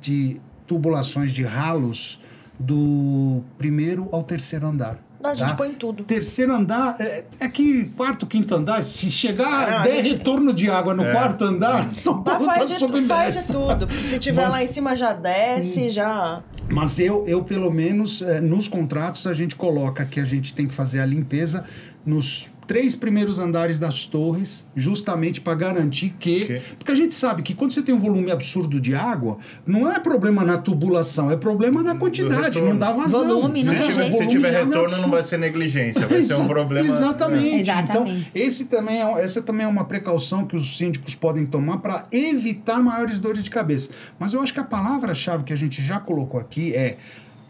de 0.00 0.40
tubulações 0.66 1.30
de 1.30 1.44
ralos 1.44 2.20
do 2.58 3.44
primeiro 3.56 4.08
ao 4.10 4.24
terceiro 4.24 4.66
andar. 4.66 4.98
A 5.22 5.34
gente 5.34 5.50
tá? 5.50 5.54
põe 5.54 5.72
tudo. 5.74 6.02
Terceiro 6.04 6.52
andar, 6.54 6.96
é, 6.98 7.24
é 7.38 7.48
que 7.48 7.84
quarto, 7.96 8.26
quinto 8.26 8.54
andar, 8.54 8.82
se 8.84 9.10
chegar 9.10 9.46
Ah, 9.68 9.70
não, 9.78 9.82
der 9.84 10.04
gente- 10.04 10.18
retorno 10.18 10.52
de 10.54 10.70
água 10.70 10.94
no 10.94 11.04
É. 11.04 11.12
quarto 11.12 11.44
andar, 11.44 11.92
São 11.92 12.14
Mas 12.14 12.24
Paulo 12.24 12.46
tá 12.46 12.54
faz, 12.54 12.68
de, 12.70 12.78
tu- 12.86 13.02
faz 13.06 13.34
de 13.46 13.52
tudo. 13.52 13.88
Se 13.98 14.18
tiver 14.18 14.42
Mas- 14.44 14.52
lá 14.52 14.62
em 14.64 14.68
cima, 14.68 14.96
já 14.96 15.12
desce, 15.12 15.90
já. 15.90 16.42
Mas 16.70 16.98
eu, 16.98 17.26
eu 17.26 17.42
pelo 17.44 17.70
menos, 17.70 18.22
eh, 18.22 18.40
nos 18.40 18.66
contratos, 18.68 19.26
a 19.26 19.34
gente 19.34 19.56
coloca 19.56 20.04
que 20.04 20.20
a 20.20 20.24
gente 20.24 20.54
tem 20.54 20.66
que 20.66 20.74
fazer 20.74 21.00
a 21.00 21.06
limpeza 21.06 21.64
nos 22.06 22.50
três 22.70 22.94
primeiros 22.94 23.36
andares 23.40 23.80
das 23.80 24.06
torres, 24.06 24.64
justamente 24.76 25.40
para 25.40 25.56
garantir 25.56 26.14
que. 26.20 26.44
Que- 26.46 26.62
Porque 26.78 26.92
a 26.92 26.94
gente 26.94 27.12
sabe 27.14 27.42
que 27.42 27.52
quando 27.52 27.72
você 27.72 27.82
tem 27.82 27.92
um 27.92 27.98
volume 27.98 28.30
absurdo 28.30 28.80
de 28.80 28.94
água, 28.94 29.38
não 29.66 29.90
é 29.90 29.98
problema 29.98 30.44
na 30.44 30.56
tubulação, 30.56 31.32
é 31.32 31.36
problema 31.36 31.82
na 31.82 31.96
quantidade, 31.96 32.60
não 32.60 32.78
dá 32.78 32.92
vazão. 32.92 33.26
Volume, 33.26 33.64
não 33.64 33.72
Se 33.72 33.78
tem 33.80 33.88
tiver, 33.88 33.92
jeito. 34.04 34.12
se 34.12 34.18
Volume 34.18 34.30
tiver 34.36 34.54
é 34.54 34.64
retorno, 34.64 34.96
não 34.98 35.10
vai 35.10 35.22
ser 35.24 35.36
negligência, 35.36 36.06
vai 36.06 36.22
ser 36.22 36.34
um 36.34 36.46
problema. 36.46 36.86
Exatamente. 36.86 37.56
É. 37.56 37.60
Exatamente. 37.60 38.18
Então, 38.30 38.40
esse 38.40 38.66
também 38.66 39.02
é, 39.02 39.20
essa 39.20 39.42
também 39.42 39.66
é 39.66 39.68
uma 39.68 39.84
precaução 39.84 40.46
que 40.46 40.54
os 40.54 40.76
síndicos 40.76 41.16
podem 41.16 41.44
tomar 41.46 41.78
para 41.78 42.06
evitar 42.12 42.80
maiores 42.80 43.18
dores 43.18 43.42
de 43.42 43.50
cabeça. 43.50 43.90
Mas 44.16 44.32
eu 44.32 44.40
acho 44.40 44.54
que 44.54 44.60
a 44.60 44.64
palavra-chave 44.64 45.42
que 45.42 45.52
a 45.52 45.56
gente 45.56 45.82
já 45.84 45.98
colocou 45.98 46.38
aqui 46.38 46.72
é. 46.72 46.98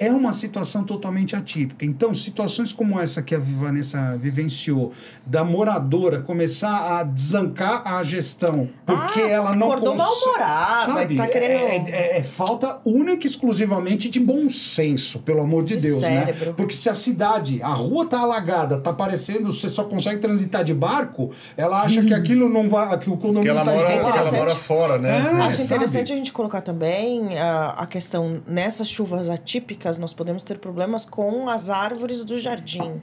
É 0.01 0.11
uma 0.11 0.33
situação 0.33 0.83
totalmente 0.83 1.37
atípica. 1.37 1.85
Então, 1.85 2.15
situações 2.15 2.73
como 2.73 2.99
essa 2.99 3.21
que 3.23 3.35
a 3.35 3.39
Vanessa 3.39 4.17
vivenciou, 4.19 4.93
da 5.27 5.45
moradora 5.45 6.23
começar 6.23 6.99
a 6.99 7.03
desancar 7.03 7.83
a 7.87 8.03
gestão, 8.03 8.69
porque 8.87 9.21
Ah, 9.21 9.29
ela 9.29 9.55
não 9.55 9.67
acordou 9.71 9.95
cons- 9.95 10.03
mal-humorada, 10.03 10.93
Sabe? 10.95 11.17
tá 11.17 11.25
É- 11.25 11.29
querendo- 11.29 11.89
é, 11.91 12.19
é 12.19 12.23
falta 12.23 12.81
única 12.85 13.27
e 13.27 13.31
exclusivamente 13.31 14.09
de 14.09 14.19
bom 14.19 14.49
senso, 14.49 15.19
pelo 15.19 15.43
amor 15.43 15.65
de, 15.65 15.77
De 15.77 15.83
Deus, 15.83 16.01
cérebro. 16.01 16.47
né? 16.47 16.55
Porque 16.57 16.75
se 16.75 16.89
a 16.89 16.95
cidade, 16.95 17.63
a 17.63 17.75
rua 17.75 18.07
tá 18.07 18.21
alagada, 18.21 18.79
tá 18.81 18.95
parecendo, 18.95 19.53
você 19.53 19.69
só 19.69 19.85
consegue 19.85 20.19
transitar 20.19 20.65
de 20.65 20.73
barco, 20.73 21.31
ela 21.59 21.83
acha 21.83 22.03
que 22.03 22.15
aquilo 22.15 22.49
não 22.49 22.69
vai, 22.71 22.97
que 22.99 23.11
o 23.11 23.19
condomínio 23.19 23.51
ela 23.51 23.65
tá 23.67 23.73
mora, 23.73 23.93
ela 23.93 24.33
mora 24.33 24.55
fora, 24.55 24.99
né? 24.99 25.11
É, 25.19 25.43
Acho 25.43 25.59
sabe? 25.59 25.65
interessante 25.65 26.13
a 26.13 26.17
gente 26.17 26.33
colocar 26.33 26.63
também 26.63 27.39
a, 27.39 27.71
a 27.83 27.87
questão, 27.87 28.41
nessas 28.47 28.89
chuvas 28.89 29.29
atípicas, 29.29 29.90
nós 29.99 30.13
podemos 30.13 30.43
ter 30.43 30.59
problemas 30.59 31.05
com 31.05 31.49
as 31.49 31.71
árvores 31.71 32.25
do 32.25 32.39
jardim. 32.39 33.01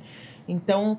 Então, 0.48 0.98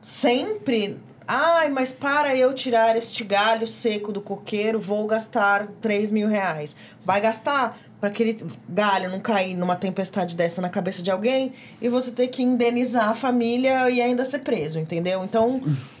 sempre. 0.00 0.98
Ai, 1.28 1.68
mas 1.68 1.90
para 1.90 2.36
eu 2.36 2.54
tirar 2.54 2.96
este 2.96 3.24
galho 3.24 3.66
seco 3.66 4.12
do 4.12 4.20
coqueiro, 4.20 4.78
vou 4.78 5.06
gastar 5.06 5.66
3 5.80 6.12
mil 6.12 6.28
reais. 6.28 6.76
Vai 7.04 7.20
gastar 7.20 7.78
para 8.00 8.10
aquele 8.10 8.36
galho 8.68 9.10
não 9.10 9.20
cair 9.20 9.54
numa 9.54 9.74
tempestade 9.74 10.36
dessa 10.36 10.60
na 10.60 10.68
cabeça 10.68 11.02
de 11.02 11.10
alguém 11.10 11.52
e 11.80 11.88
você 11.88 12.10
ter 12.10 12.28
que 12.28 12.42
indenizar 12.42 13.08
a 13.08 13.14
família 13.14 13.88
e 13.90 14.00
ainda 14.02 14.24
ser 14.24 14.40
preso, 14.40 14.78
entendeu? 14.78 15.24
Então, 15.24 15.60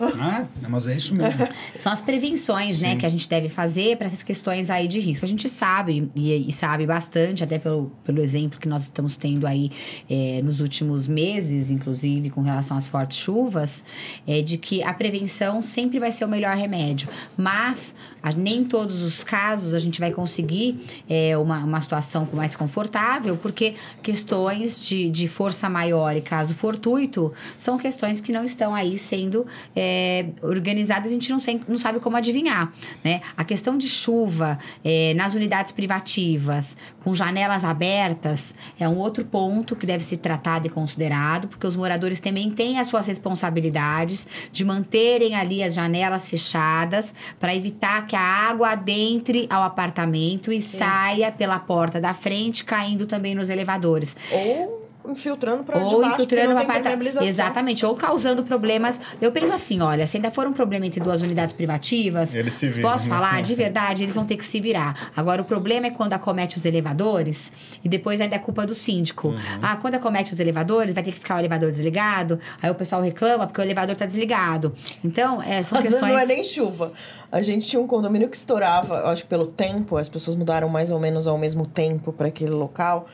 É, 0.60 0.68
mas 0.68 0.86
é 0.86 0.96
isso 0.96 1.14
mesmo. 1.14 1.48
São 1.78 1.92
as 1.92 2.00
prevenções, 2.00 2.80
né, 2.80 2.96
que 2.96 3.06
a 3.06 3.08
gente 3.08 3.28
deve 3.28 3.48
fazer 3.48 3.96
para 3.96 4.06
essas 4.06 4.22
questões 4.22 4.68
aí 4.70 4.86
de 4.88 5.00
risco. 5.00 5.24
A 5.24 5.28
gente 5.28 5.48
sabe, 5.48 6.10
e, 6.14 6.48
e 6.48 6.52
sabe 6.52 6.86
bastante, 6.86 7.42
até 7.42 7.58
pelo, 7.58 7.90
pelo 8.04 8.20
exemplo 8.20 8.60
que 8.60 8.68
nós 8.68 8.82
estamos 8.84 9.16
tendo 9.16 9.46
aí 9.46 9.70
é, 10.08 10.40
nos 10.42 10.60
últimos 10.60 11.06
meses, 11.06 11.70
inclusive 11.70 12.28
com 12.30 12.42
relação 12.42 12.76
às 12.76 12.86
fortes 12.86 13.16
chuvas, 13.18 13.84
é 14.26 14.42
de 14.42 14.58
que 14.58 14.82
a 14.82 14.92
prevenção 14.92 15.62
sempre 15.62 15.98
vai 15.98 16.12
ser 16.12 16.24
o 16.24 16.28
melhor 16.28 16.54
remédio. 16.56 17.08
Mas 17.36 17.94
a- 18.22 18.32
nem 18.32 18.64
todos 18.64 19.02
os 19.02 19.24
casos 19.24 19.72
a 19.74 19.78
gente 19.78 19.98
vai 19.98 20.12
conseguir 20.12 20.78
é, 21.08 21.36
uma, 21.38 21.64
uma 21.64 21.78
situação 21.86 22.28
mais 22.32 22.54
confortável, 22.56 23.36
porque 23.36 23.74
questões 24.02 24.80
de, 24.80 25.08
de 25.08 25.28
força 25.28 25.68
maior 25.68 26.16
e 26.16 26.20
caso 26.20 26.54
fortuito 26.54 27.32
são 27.56 27.78
questões 27.78 28.20
que 28.20 28.32
não 28.32 28.44
estão 28.44 28.74
aí 28.74 28.98
sendo 28.98 29.46
é, 29.74 30.26
organizadas, 30.42 31.10
a 31.10 31.14
gente 31.14 31.30
não, 31.30 31.40
sem- 31.40 31.60
não 31.68 31.78
sabe 31.78 32.00
como 32.00 32.16
adivinhar. 32.16 32.72
Né? 33.04 33.20
A 33.36 33.44
questão 33.44 33.78
de 33.78 33.88
chuva 33.88 34.58
é, 34.84 35.14
nas 35.14 35.34
unidades 35.34 35.72
privativas, 35.72 36.76
com 37.02 37.14
janelas 37.14 37.62
abertas, 37.64 38.54
é 38.78 38.88
um 38.88 38.98
outro 38.98 39.24
ponto 39.24 39.76
que 39.76 39.86
deve 39.86 40.02
ser 40.02 40.16
tratado 40.18 40.66
e 40.66 40.70
considerado, 40.70 41.48
porque 41.48 41.66
os 41.66 41.76
moradores 41.76 42.18
também 42.20 42.50
têm 42.50 42.78
as 42.78 42.88
suas 42.88 43.06
responsabilidades 43.06 44.26
de 44.52 44.64
manterem 44.64 45.34
ali 45.34 45.62
as 45.62 45.74
janelas 45.74 46.28
fechadas 46.28 47.14
para 47.38 47.54
evitar 47.54 48.06
que 48.06 48.16
a 48.16 48.20
água 48.20 48.70
adentre 48.70 49.46
ao 49.48 49.62
apartamento 49.62 50.52
e 50.52 50.60
saia 50.60 51.30
pela 51.30 51.58
porta 51.58 51.75
da 52.00 52.14
frente, 52.14 52.64
caindo 52.64 53.06
também 53.06 53.34
nos 53.34 53.48
elevadores. 53.50 54.16
ou 54.32 54.75
infiltrando 55.08 55.64
para 55.64 55.78
Ou 55.78 56.04
infiltrando 56.04 56.54
não 56.54 56.66
parte. 56.66 57.28
Exatamente, 57.28 57.84
ou 57.86 57.94
causando 57.94 58.42
problemas. 58.42 59.00
Eu 59.20 59.32
penso 59.32 59.52
assim: 59.52 59.80
olha, 59.80 60.06
se 60.06 60.16
ainda 60.16 60.30
for 60.30 60.46
um 60.46 60.52
problema 60.52 60.86
entre 60.86 61.00
duas 61.00 61.22
unidades 61.22 61.52
privativas, 61.54 62.34
Eles 62.34 62.54
se 62.54 62.68
viram, 62.68 62.90
posso 62.90 63.08
né? 63.08 63.14
falar, 63.14 63.40
de 63.42 63.54
verdade, 63.54 64.02
eles 64.02 64.14
vão 64.14 64.24
ter 64.24 64.36
que 64.36 64.44
se 64.44 64.60
virar. 64.60 65.10
Agora, 65.16 65.42
o 65.42 65.44
problema 65.44 65.86
é 65.86 65.90
quando 65.90 66.12
acomete 66.12 66.58
os 66.58 66.64
elevadores 66.64 67.52
e 67.84 67.88
depois 67.88 68.20
ainda 68.20 68.36
é 68.36 68.38
culpa 68.38 68.66
do 68.66 68.74
síndico. 68.74 69.28
Uhum. 69.28 69.38
Ah, 69.62 69.76
quando 69.76 69.94
acomete 69.94 70.32
os 70.32 70.40
elevadores, 70.40 70.94
vai 70.94 71.02
ter 71.02 71.12
que 71.12 71.18
ficar 71.18 71.36
o 71.36 71.38
elevador 71.38 71.70
desligado, 71.70 72.38
aí 72.62 72.70
o 72.70 72.74
pessoal 72.74 73.02
reclama 73.02 73.46
porque 73.46 73.60
o 73.60 73.64
elevador 73.64 73.96
tá 73.96 74.06
desligado. 74.06 74.72
Então, 75.04 75.42
é, 75.42 75.62
são 75.62 75.78
Às 75.78 75.84
questões. 75.84 76.02
vezes 76.02 76.02
não 76.02 76.18
é 76.18 76.26
nem 76.26 76.44
chuva. 76.44 76.92
A 77.30 77.42
gente 77.42 77.66
tinha 77.66 77.80
um 77.80 77.86
condomínio 77.86 78.28
que 78.28 78.36
estourava, 78.36 78.96
eu 78.96 79.08
acho 79.08 79.22
que 79.24 79.28
pelo 79.28 79.46
tempo, 79.46 79.96
as 79.96 80.08
pessoas 80.08 80.36
mudaram 80.36 80.68
mais 80.68 80.90
ou 80.90 80.98
menos 80.98 81.26
ao 81.26 81.36
mesmo 81.36 81.66
tempo 81.66 82.12
para 82.12 82.28
aquele 82.28 82.52
local. 82.52 83.08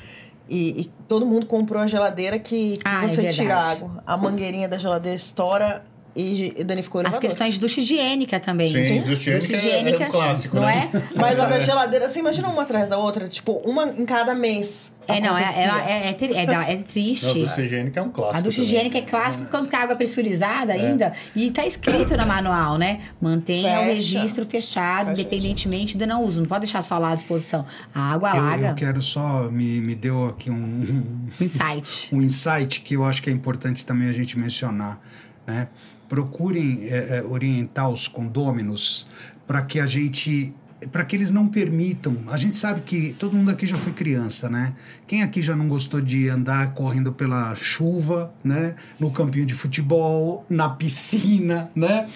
E, 0.49 0.83
e 0.83 0.91
todo 1.09 1.25
mundo 1.25 1.47
comprou 1.47 1.81
a 1.83 1.87
geladeira 1.87 2.39
que, 2.39 2.77
que 2.79 2.83
Ah, 2.85 3.05
é 3.05 3.09
você 3.09 3.29
tira 3.29 3.55
verdade. 3.57 3.83
água. 3.85 4.03
A 4.07 4.17
mangueirinha 4.17 4.69
da 4.69 4.77
geladeira 4.79 5.17
estoura 5.17 5.85
e, 6.15 6.63
danificou 6.65 7.01
o 7.01 7.03
As 7.03 7.13
elevador. 7.15 7.29
questões 7.31 7.55
de 7.55 7.61
ducha 7.61 7.81
higiênica 7.81 8.39
também. 8.41 8.73
Sim, 8.73 8.83
Sim. 8.83 9.01
ducha 9.03 9.13
higiênica 9.31 9.39
Ducha 9.41 9.55
é- 9.55 9.59
higiênica, 9.59 10.05
é 10.05 10.09
um 10.09 10.11
clássico, 10.11 10.57
não 10.57 10.63
né? 10.65 10.91
é? 10.93 11.03
Mas 11.19 11.41
a 11.41 11.47
da 11.47 11.57
É. 11.57 11.61
geladeira, 11.61 12.09
você 12.09 12.21
imagina 12.21 12.49
uma 12.49 12.63
atrás 12.63 12.89
da 12.89 12.99
outra? 12.99 13.29
Tipo, 13.29 13.53
uma 13.65 13.85
em 13.89 14.05
cada 14.05 14.35
mês. 14.35 14.93
É, 15.09 15.21
não, 15.21 15.37
é, 15.37 15.43
é, 15.43 15.47
é, 15.47 16.17
é, 16.35 16.69
é 16.71 16.73
é 16.75 16.77
triste. 16.77 17.25
Não, 17.27 17.33
a 17.33 17.35
ducha 17.47 17.63
higiênica 17.63 17.99
é 17.99 18.03
um 18.03 18.11
clássico. 18.11 18.39
A 18.39 18.41
ducha 18.41 18.57
também. 18.59 18.69
higiênica 18.69 18.99
é 18.99 19.03
clássico 19.03 19.47
quando 19.47 19.69
tem 19.69 19.79
água 19.81 19.97
pressurizada 19.97 20.73
ainda. 20.73 21.13
E 21.35 21.51
tá 21.51 21.67
escrito 21.67 22.17
no 22.17 22.25
manual, 22.27 22.79
né? 22.79 23.01
Mantenha 23.21 23.81
o 23.81 23.85
Fecha. 23.85 23.93
registro 23.95 24.47
fechado, 24.47 25.11
Fecha. 25.11 25.21
independentemente 25.21 25.97
do 25.97 26.07
não 26.07 26.23
uso. 26.23 26.41
Não 26.41 26.49
pode 26.49 26.67
deixar 26.67 26.83
só 26.83 26.99
lá 26.99 27.13
à 27.13 27.15
disposição. 27.17 27.67
A 27.93 28.13
água 28.13 28.31
Eu, 28.31 28.37
eu 28.37 28.43
alaga. 28.43 28.75
quero 28.75 29.03
só, 29.03 29.51
me, 29.51 29.81
me 29.81 29.95
deu 29.97 30.29
aqui 30.29 30.51
um, 30.51 31.27
Insight. 31.41 32.15
um 32.15 32.23
insight 32.23 32.81
que 32.83 32.95
eu 32.95 33.05
acho 33.05 33.21
que 33.23 33.29
é 33.29 33.33
importante 33.33 33.85
também 33.85 34.09
a 34.09 34.13
gente 34.13 34.39
mencionar, 34.39 35.01
né? 35.47 35.67
Procurem 36.13 36.81
é, 36.91 37.17
é, 37.17 37.23
orientar 37.23 37.89
os 37.89 38.07
condôminos 38.07 39.07
para 39.47 39.63
que 39.63 39.81
a 39.81 39.87
gente 39.87 40.53
para 40.91 41.07
que 41.07 41.17
eles 41.17 41.31
não 41.31 41.49
permitam. 41.49 42.19
A 42.27 42.37
gente 42.37 42.59
sabe 42.59 42.83
que 42.83 43.15
todo 43.19 43.35
mundo 43.35 43.51
aqui 43.51 43.67
já 43.67 43.79
foi 43.79 43.95
criança, 43.95 44.51
né? 44.51 44.75
Quem 45.07 45.23
aqui 45.23 45.41
já 45.41 45.57
não 45.57 45.69
gostou 45.69 46.03
de 46.03 46.29
andar 46.29 46.75
correndo 46.75 47.15
pela 47.15 47.55
chuva, 47.55 48.35
né? 48.45 48.75
No 49.01 49.11
campinho 49.11 49.47
de 49.47 49.55
futebol, 49.55 50.45
na 50.51 50.69
piscina, 50.69 51.71
né? 51.75 52.07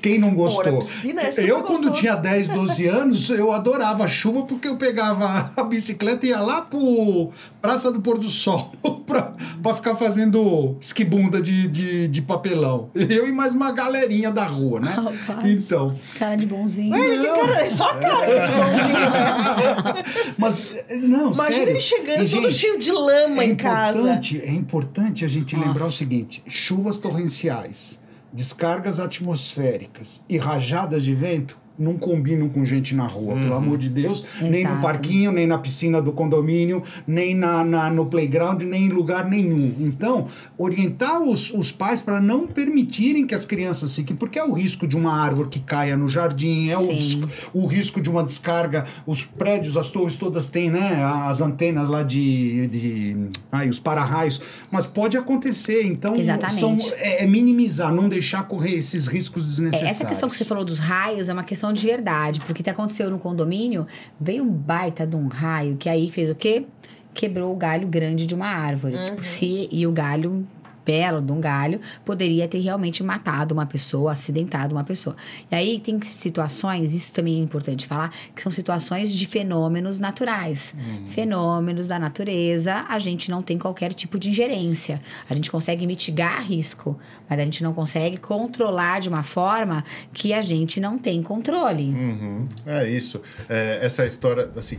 Quem 0.00 0.18
não 0.18 0.34
gostou? 0.34 0.64
Pô, 0.64 0.78
a 0.78 0.82
piscina 0.82 1.22
é 1.22 1.30
super 1.32 1.48
eu, 1.48 1.56
quando 1.62 1.88
gostoso. 1.88 2.00
tinha 2.00 2.14
10, 2.16 2.48
12 2.48 2.86
anos, 2.86 3.30
eu 3.30 3.52
adorava 3.52 4.04
a 4.04 4.08
chuva 4.08 4.42
porque 4.44 4.68
eu 4.68 4.76
pegava 4.76 5.50
a 5.56 5.62
bicicleta 5.64 6.26
e 6.26 6.30
ia 6.30 6.40
lá 6.40 6.60
pro 6.62 7.30
Praça 7.60 7.90
do 7.90 8.00
Pôr 8.00 8.18
do 8.18 8.28
Sol 8.28 8.72
pra, 9.06 9.32
pra 9.62 9.74
ficar 9.74 9.94
fazendo 9.96 10.76
esquibunda 10.80 11.40
de, 11.40 11.66
de, 11.68 12.08
de 12.08 12.22
papelão. 12.22 12.90
Eu 12.94 13.26
e 13.26 13.32
mais 13.32 13.54
uma 13.54 13.72
galerinha 13.72 14.30
da 14.30 14.44
rua, 14.44 14.80
né? 14.80 14.90
Rapaz. 15.26 15.50
Então. 15.50 15.94
Cara 16.18 16.36
de 16.36 16.46
bonzinho. 16.46 16.92
Ué, 16.92 17.18
que 17.18 17.26
cara, 17.26 17.66
só 17.70 17.90
a 17.90 17.94
cara 17.96 18.26
que 18.26 18.54
bonzinho, 18.56 19.10
né? 19.10 20.04
Mas, 20.38 20.74
não, 21.02 21.32
Imagina 21.32 21.52
sério. 21.52 21.70
ele 21.72 21.80
chegando 21.80 22.24
E, 22.24 22.28
todo 22.30 22.42
gente, 22.42 22.54
cheio 22.54 22.78
de 22.78 22.92
lama 22.92 23.42
é 23.42 23.46
em 23.46 23.54
casa. 23.54 24.20
É 24.42 24.50
importante 24.52 25.24
a 25.24 25.28
gente 25.28 25.56
lembrar 25.56 25.82
o 25.82 25.86
Nossa. 25.86 25.96
seguinte: 25.96 26.42
chuvas 26.46 26.98
torrenciais, 26.98 27.98
descargas 28.34 28.98
atmosféricas 28.98 30.20
e 30.28 30.36
rajadas 30.38 31.04
de 31.04 31.14
vento 31.14 31.56
não 31.78 31.96
combinam 31.98 32.48
com 32.48 32.64
gente 32.64 32.94
na 32.94 33.06
rua, 33.06 33.34
pelo 33.34 33.54
amor 33.54 33.76
de 33.78 33.88
Deus. 33.88 34.24
Nem 34.40 34.50
no 34.64 34.70
Exato. 34.70 34.82
parquinho, 34.82 35.32
nem 35.32 35.46
na 35.46 35.58
piscina 35.58 36.00
do 36.00 36.12
condomínio, 36.12 36.82
nem 37.06 37.34
na, 37.34 37.64
na- 37.64 37.90
no 37.90 38.06
playground, 38.06 38.62
nem 38.62 38.84
em 38.84 38.88
lugar 38.88 39.28
nenhum. 39.28 39.74
Então, 39.80 40.28
orientar 40.56 41.20
os, 41.22 41.52
os 41.52 41.72
pais 41.72 42.00
para 42.00 42.20
não 42.20 42.46
permitirem 42.46 43.26
que 43.26 43.34
as 43.34 43.44
crianças 43.44 43.94
fiquem, 43.94 44.14
porque 44.14 44.38
é 44.38 44.44
o 44.44 44.52
risco 44.52 44.86
de 44.86 44.96
uma 44.96 45.12
árvore 45.20 45.48
que 45.48 45.60
caia 45.60 45.96
no 45.96 46.08
jardim, 46.08 46.68
é 46.70 46.76
o, 46.78 47.00
Sim. 47.00 47.24
o 47.52 47.66
risco 47.66 48.00
de 48.00 48.08
uma 48.08 48.22
descarga. 48.22 48.84
Os 49.06 49.24
prédios, 49.24 49.76
as 49.76 49.88
torres 49.88 50.16
todas 50.16 50.46
têm, 50.46 50.70
né? 50.70 51.02
As 51.26 51.40
antenas 51.40 51.88
lá 51.88 52.02
de. 52.02 52.66
de 52.68 53.16
ai, 53.50 53.68
os 53.68 53.78
para-raios. 53.80 54.40
Mas 54.70 54.86
pode 54.86 55.16
acontecer. 55.16 55.84
Então, 55.84 56.14
Exatamente. 56.16 56.60
são- 56.60 56.76
é, 56.98 57.24
é 57.24 57.26
minimizar, 57.26 57.92
não 57.92 58.08
deixar 58.08 58.44
correr 58.46 58.74
esses 58.76 59.06
riscos 59.06 59.42
É, 59.44 59.46
desnecessários. 59.48 59.90
essa 59.90 60.04
questão 60.04 60.28
que 60.28 60.36
você 60.36 60.44
falou 60.44 60.64
dos 60.64 60.78
raios 60.78 61.28
é 61.28 61.32
uma 61.32 61.42
questão 61.44 61.63
de 61.72 61.86
verdade, 61.86 62.40
porque 62.40 62.62
que 62.62 62.70
aconteceu 62.70 63.10
no 63.10 63.18
condomínio, 63.18 63.86
veio 64.20 64.42
um 64.42 64.50
baita 64.50 65.06
de 65.06 65.16
um 65.16 65.28
raio 65.28 65.76
que 65.76 65.88
aí 65.88 66.10
fez 66.10 66.30
o 66.30 66.34
quê? 66.34 66.66
Quebrou 67.12 67.52
o 67.52 67.56
galho 67.56 67.86
grande 67.86 68.26
de 68.26 68.34
uma 68.34 68.46
árvore. 68.46 68.96
Tipo, 68.96 69.24
se, 69.24 69.68
e 69.70 69.86
o 69.86 69.92
galho 69.92 70.46
belo 70.84 71.20
de 71.20 71.32
um 71.32 71.40
galho 71.40 71.80
poderia 72.04 72.46
ter 72.46 72.58
realmente 72.58 73.02
matado 73.02 73.54
uma 73.54 73.66
pessoa, 73.66 74.12
acidentado 74.12 74.74
uma 74.74 74.84
pessoa. 74.84 75.16
E 75.50 75.54
aí 75.54 75.80
tem 75.80 76.00
situações, 76.02 76.94
isso 76.94 77.12
também 77.12 77.40
é 77.40 77.42
importante 77.42 77.86
falar, 77.86 78.12
que 78.34 78.42
são 78.42 78.50
situações 78.50 79.12
de 79.12 79.26
fenômenos 79.26 79.98
naturais. 79.98 80.74
Fenômenos 81.10 81.86
da 81.86 81.98
natureza, 81.98 82.84
a 82.88 82.98
gente 82.98 83.30
não 83.30 83.42
tem 83.42 83.58
qualquer 83.58 83.92
tipo 83.92 84.18
de 84.18 84.30
ingerência. 84.30 85.00
A 85.28 85.34
gente 85.34 85.50
consegue 85.50 85.86
mitigar 85.86 86.42
risco, 86.44 86.98
mas 87.28 87.38
a 87.38 87.42
gente 87.42 87.62
não 87.62 87.72
consegue 87.72 88.16
controlar 88.16 89.00
de 89.00 89.08
uma 89.08 89.22
forma 89.22 89.84
que 90.12 90.32
a 90.32 90.42
gente 90.42 90.80
não 90.80 90.98
tem 90.98 91.22
controle. 91.22 91.90
Uhum. 91.90 92.48
É 92.66 92.88
isso. 92.88 93.20
É, 93.48 93.78
essa 93.82 94.04
história, 94.06 94.50
assim, 94.56 94.78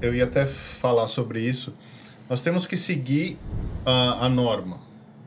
eu 0.00 0.14
ia 0.14 0.24
até 0.24 0.46
falar 0.46 1.08
sobre 1.08 1.40
isso. 1.40 1.72
Nós 2.28 2.40
temos 2.40 2.66
que 2.66 2.76
seguir 2.76 3.36
a, 3.84 4.26
a 4.26 4.28
norma, 4.28 4.78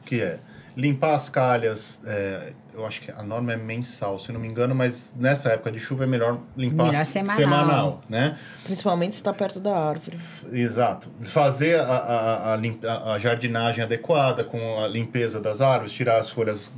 que 0.06 0.22
é 0.22 0.40
limpar 0.76 1.16
as 1.16 1.30
calhas. 1.30 2.02
é, 2.06 2.54
eu 2.74 2.86
acho 2.86 3.02
que 3.02 3.12
a 3.12 3.22
norma 3.22 3.54
é 3.54 3.58
mensal, 3.58 4.18
se 4.18 4.32
não 4.32 4.40
me 4.40 4.48
engano, 4.48 4.74
mas 4.74 5.14
nessa 5.16 5.50
época 5.50 5.72
de 5.72 5.78
chuva 5.78 6.06
é 6.06 6.08
melhor 6.08 6.40
limpar 6.58 6.88
Melhor 6.88 7.06
semanal. 7.06 8.02
né? 8.10 8.38
Principalmente 8.64 9.14
se 9.14 9.22
está 9.22 9.32
perto 9.32 9.60
da 9.60 9.76
árvore. 9.78 10.18
Exato. 10.52 11.12
Fazer 11.22 11.80
a, 11.80 11.84
a, 11.84 12.54
a, 12.56 13.14
a 13.14 13.20
jardinagem 13.20 13.84
adequada, 13.84 14.44
com 14.44 14.84
a 14.84 14.88
limpeza 14.88 15.40
das 15.40 15.62
árvores, 15.62 15.94
tirar 15.94 16.20
as 16.20 16.30
folhas. 16.32 16.72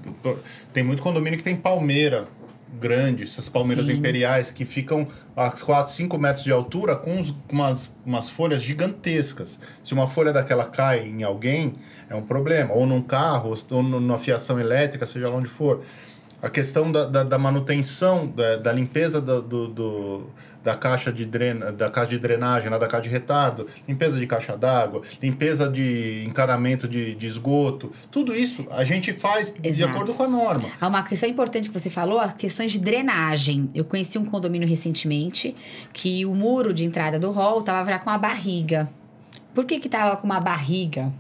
Tem 0.74 0.84
muito 0.84 1.02
condomínio 1.02 1.38
que 1.38 1.44
tem 1.46 1.56
palmeira 1.56 2.28
grande, 2.80 3.24
essas 3.24 3.48
palmeiras 3.50 3.88
Sim. 3.88 3.94
imperiais 3.94 4.52
que 4.52 4.66
ficam 4.66 5.08
a 5.36 5.50
4, 5.52 5.92
5 5.92 6.18
metros 6.18 6.44
de 6.44 6.52
altura 6.52 6.96
com 6.96 7.16
uns- 7.18 7.36
umas, 7.52 7.90
umas 8.06 8.30
folhas 8.30 8.62
gigantescas. 8.62 9.60
Se 9.84 9.94
uma 9.94 10.08
folha 10.08 10.32
daquela 10.32 10.66
cai 10.66 11.08
em 11.08 11.24
alguém, 11.24 11.76
é 12.10 12.16
um 12.16 12.22
problema. 12.22 12.74
Ou 12.74 12.86
num 12.86 13.02
carro, 13.02 13.58
ou 13.70 13.84
numa 13.84 14.18
fiação 14.18 14.60
elétrica, 14.60 15.06
seja 15.06 15.30
lá 15.30 15.36
onde 15.36 15.48
for. 15.48 15.82
A 16.46 16.50
questão 16.50 16.92
da, 16.92 17.06
da, 17.06 17.24
da 17.24 17.38
manutenção, 17.40 18.28
da, 18.28 18.56
da 18.58 18.72
limpeza 18.72 19.20
do, 19.20 19.42
do- 19.42 19.68
do- 19.68 20.30
da 20.64 20.76
caixa 20.76 21.12
de 21.12 21.26
drena, 21.26 21.72
da 21.72 21.90
caixa 21.92 22.10
de 22.10 22.20
drenagem, 22.20 22.70
lá 22.70 22.78
da 22.80 22.88
caixa 22.88 23.04
de 23.04 23.10
retardo, 23.10 23.68
limpeza 23.88 24.20
de 24.20 24.26
caixa 24.28 24.58
d'água, 24.58 25.02
limpeza 25.22 25.68
de 25.70 26.24
encanamento 26.28 26.88
de, 26.88 27.14
de 27.16 27.28
esgoto, 27.28 27.92
tudo 28.12 28.36
isso 28.36 28.66
a 28.72 28.84
gente 28.84 29.14
faz 29.14 29.52
de 29.54 29.68
Exato. 29.70 29.92
acordo 29.92 30.14
com 30.16 30.24
a 30.24 30.28
norma. 30.28 30.68
Há 30.82 30.88
uma 30.88 31.04
questão 31.04 31.30
importante 31.30 31.70
que 31.70 31.80
você 31.80 31.90
falou, 31.90 32.20
as 32.20 32.34
questões 32.34 32.72
de 32.72 32.80
drenagem. 32.80 33.70
Eu 33.76 33.86
conheci 33.86 34.18
um 34.18 34.26
condomínio 34.26 34.68
recentemente 34.68 35.56
que 35.94 36.26
o 36.26 36.34
muro 36.36 36.74
de 36.74 36.84
entrada 36.86 37.20
do 37.20 37.30
hall 37.32 37.60
estava 37.60 38.00
com 38.00 38.10
uma 38.10 38.18
barriga. 38.18 38.90
Por 39.54 39.66
que 39.66 39.80
que 39.80 39.88
tava 39.88 40.18
com 40.18 40.26
uma 40.26 40.40
barriga? 40.40 41.12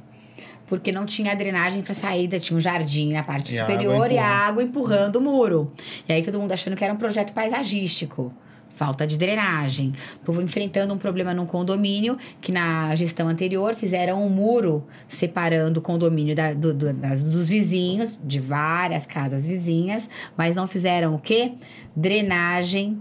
Porque 0.67 0.91
não 0.91 1.06
tinha 1.06 1.36
drenagem 1.36 1.82
para 1.84 1.93
saída, 1.93 2.39
tinha 2.39 2.58
um 2.58 2.60
jardim 2.60 3.13
na 3.13 3.23
parte 3.23 3.54
E 3.54 3.60
a 3.60 3.65
superior 3.65 3.93
água 3.95 4.13
e 4.13 4.17
a 4.17 4.25
água 4.28 4.63
empurrando 4.63 5.17
o 5.17 5.21
muro. 5.21 5.71
E 6.10 6.13
aí 6.13 6.21
todo 6.23 6.39
mundo 6.39 6.51
achando 6.51 6.75
que 6.75 6.84
era 6.84 6.93
um 6.93 6.97
projeto 6.97 7.34
paisagístico. 7.34 8.34
Falta 8.75 9.08
de 9.08 9.17
drenagem. 9.17 9.93
Estou 10.15 10.41
enfrentando 10.41 10.93
um 10.93 10.97
problema 10.97 11.34
num 11.34 11.45
condomínio 11.45 12.17
que 12.41 12.51
na 12.51 12.93
gestão 12.95 13.30
anterior 13.30 13.73
fizeram 13.73 14.21
um 14.25 14.30
muro 14.30 14.84
separando 15.08 15.80
o 15.80 15.82
condomínio 15.82 16.36
da- 16.36 16.54
do- 16.54 16.73
do- 16.73 16.91
das- 16.93 17.23
dos 17.23 17.47
vizinhos, 17.47 18.19
de 18.21 18.38
várias 18.38 19.06
casas 19.06 19.47
vizinhas, 19.47 20.10
mas 20.36 20.58
não 20.58 20.67
fizeram 20.67 21.15
o 21.15 21.19
quê? 21.19 21.54
Drenagem 21.95 22.99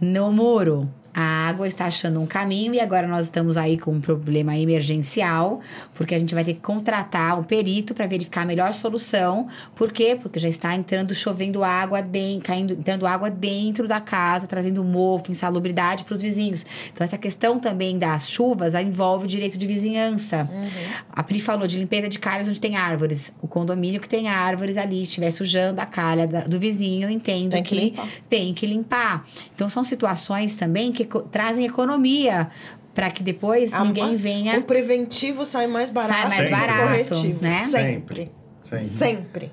no 0.00 0.32
muro. 0.32 0.88
A 1.12 1.48
água 1.48 1.66
está 1.66 1.86
achando 1.86 2.20
um 2.20 2.26
caminho 2.26 2.72
e 2.74 2.80
agora 2.80 3.06
nós 3.08 3.24
estamos 3.26 3.56
aí 3.56 3.76
com 3.76 3.90
um 3.92 4.00
problema 4.00 4.56
emergencial, 4.56 5.60
porque 5.94 6.14
a 6.14 6.18
gente 6.18 6.34
vai 6.34 6.44
ter 6.44 6.54
que 6.54 6.60
contratar 6.60 7.38
um 7.38 7.42
perito 7.42 7.94
para 7.94 8.06
verificar 8.06 8.42
a 8.42 8.46
melhor 8.46 8.72
solução. 8.72 9.48
Por 9.74 9.90
quê? 9.92 10.16
Porque 10.20 10.38
já 10.38 10.48
está 10.48 10.74
entrando, 10.74 11.14
chovendo 11.14 11.64
água, 11.64 12.00
dentro, 12.00 12.44
caindo, 12.46 12.72
entrando 12.74 13.06
água 13.06 13.28
dentro 13.30 13.88
da 13.88 14.00
casa, 14.00 14.46
trazendo 14.46 14.84
mofo, 14.84 15.30
insalubridade 15.30 16.04
para 16.04 16.14
os 16.14 16.22
vizinhos. 16.22 16.64
Então, 16.92 17.04
essa 17.04 17.18
questão 17.18 17.58
também 17.58 17.98
das 17.98 18.30
chuvas 18.30 18.74
envolve 18.74 19.24
o 19.24 19.28
direito 19.28 19.58
de 19.58 19.66
vizinhança. 19.66 20.48
A 21.12 21.22
Pri 21.22 21.40
falou 21.40 21.66
de 21.66 21.78
limpeza 21.78 22.08
de 22.08 22.18
calhas 22.18 22.48
onde 22.48 22.60
tem 22.60 22.76
árvores. 22.76 23.32
O 23.42 23.48
condomínio 23.48 24.00
que 24.00 24.08
tem 24.08 24.28
árvores 24.28 24.76
ali, 24.76 25.02
estiver 25.02 25.30
sujando 25.30 25.80
a 25.80 25.86
calha 25.86 26.26
da- 26.26 26.40
do 26.42 26.58
vizinho, 26.58 27.08
eu 27.08 27.10
entendo 27.10 27.50
Tem 27.52 27.62
que 27.62 27.90
que 27.90 28.00
tem 28.28 28.54
que 28.54 28.66
limpar. 28.66 29.24
Então 29.54 29.68
são 29.68 29.82
situações 29.82 30.56
também 30.56 30.92
que 30.92 30.99
eco- 31.02 31.22
trazem 31.22 31.64
economia 31.66 32.48
para 32.94 33.10
que 33.10 33.22
depois 33.22 33.72
A- 33.72 33.84
ninguém 33.84 34.14
O 34.14 34.18
venha. 34.18 34.60
preventivo 34.62 35.44
sai 35.44 35.66
mais 35.66 35.90
barato 35.90 36.12
Sai 36.12 36.28
mais 36.28 36.40
que 36.40 36.46
o 36.46 36.50
barato, 36.50 36.82
corretivo. 37.14 37.42
né? 37.42 37.50
Sempre. 37.68 38.30
Sempre. 38.62 38.86
Sempre. 38.86 39.52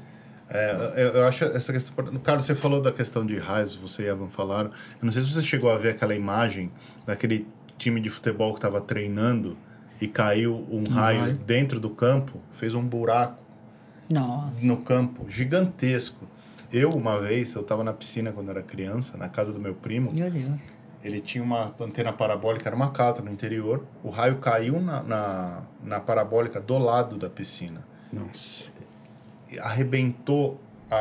É, 0.50 0.94
eu, 0.96 1.08
eu 1.10 1.28
acho 1.28 1.44
essa 1.46 1.74
questão. 1.74 1.94
Carlos, 2.24 2.46
você 2.46 2.56
falou 2.56 2.82
da 2.82 2.92
questão 2.92 3.26
de 3.26 3.38
raios, 3.38 3.76
você 3.76 4.04
e 4.04 4.06
a 4.10 4.12
Evan 4.14 4.30
falaram. 4.30 4.70
Eu 4.70 5.06
não 5.06 5.12
sei 5.12 5.22
se 5.22 5.32
você 5.32 5.42
chegou 5.42 5.70
a 5.70 5.78
ver 5.78 5.90
aquela 5.90 6.16
imagem 6.16 6.72
daquele 7.06 7.46
time 7.78 8.00
de 8.00 8.10
futebol 8.10 8.54
que 8.54 8.60
estava 8.60 8.80
treinando 8.80 9.58
e 10.00 10.08
caiu 10.08 10.66
um 10.72 10.86
raio 10.90 11.20
raio. 11.22 11.38
dentro 11.38 11.80
do 11.80 11.90
campo, 11.90 12.40
fez 12.54 12.74
um 12.74 12.82
buraco 12.84 13.44
Nossa. 14.12 14.66
no 14.66 14.78
campo 14.78 15.26
gigantesco. 15.30 16.26
Eu, 16.72 16.92
uma 16.92 17.20
vez, 17.20 17.54
eu 17.54 17.62
estava 17.62 17.84
na 17.84 17.94
piscina 17.94 18.32
quando 18.32 18.50
era 18.50 18.62
criança, 18.62 19.18
na 19.18 19.28
casa 19.30 19.52
do 19.54 19.60
meu 19.60 19.74
primo. 19.74 20.12
Meu 20.14 20.30
Deus. 20.32 20.62
Ele 21.08 21.22
tinha 21.22 21.44
uma 21.44 21.74
antena 21.80 22.12
parabólica, 22.14 22.68
era 22.68 22.76
uma 22.76 22.92
casa 22.92 23.22
no 23.22 23.32
interior. 23.32 23.84
O 24.04 24.10
raio 24.10 24.38
caiu 24.38 24.80
na, 24.82 25.02
na, 25.04 25.62
na 25.84 26.00
parabólica 26.00 26.60
do 26.60 26.78
lado 26.78 27.18
da 27.18 27.30
piscina. 27.30 27.82
Nossa. 28.12 28.66
arrebentou 29.60 30.60
a, 30.90 30.96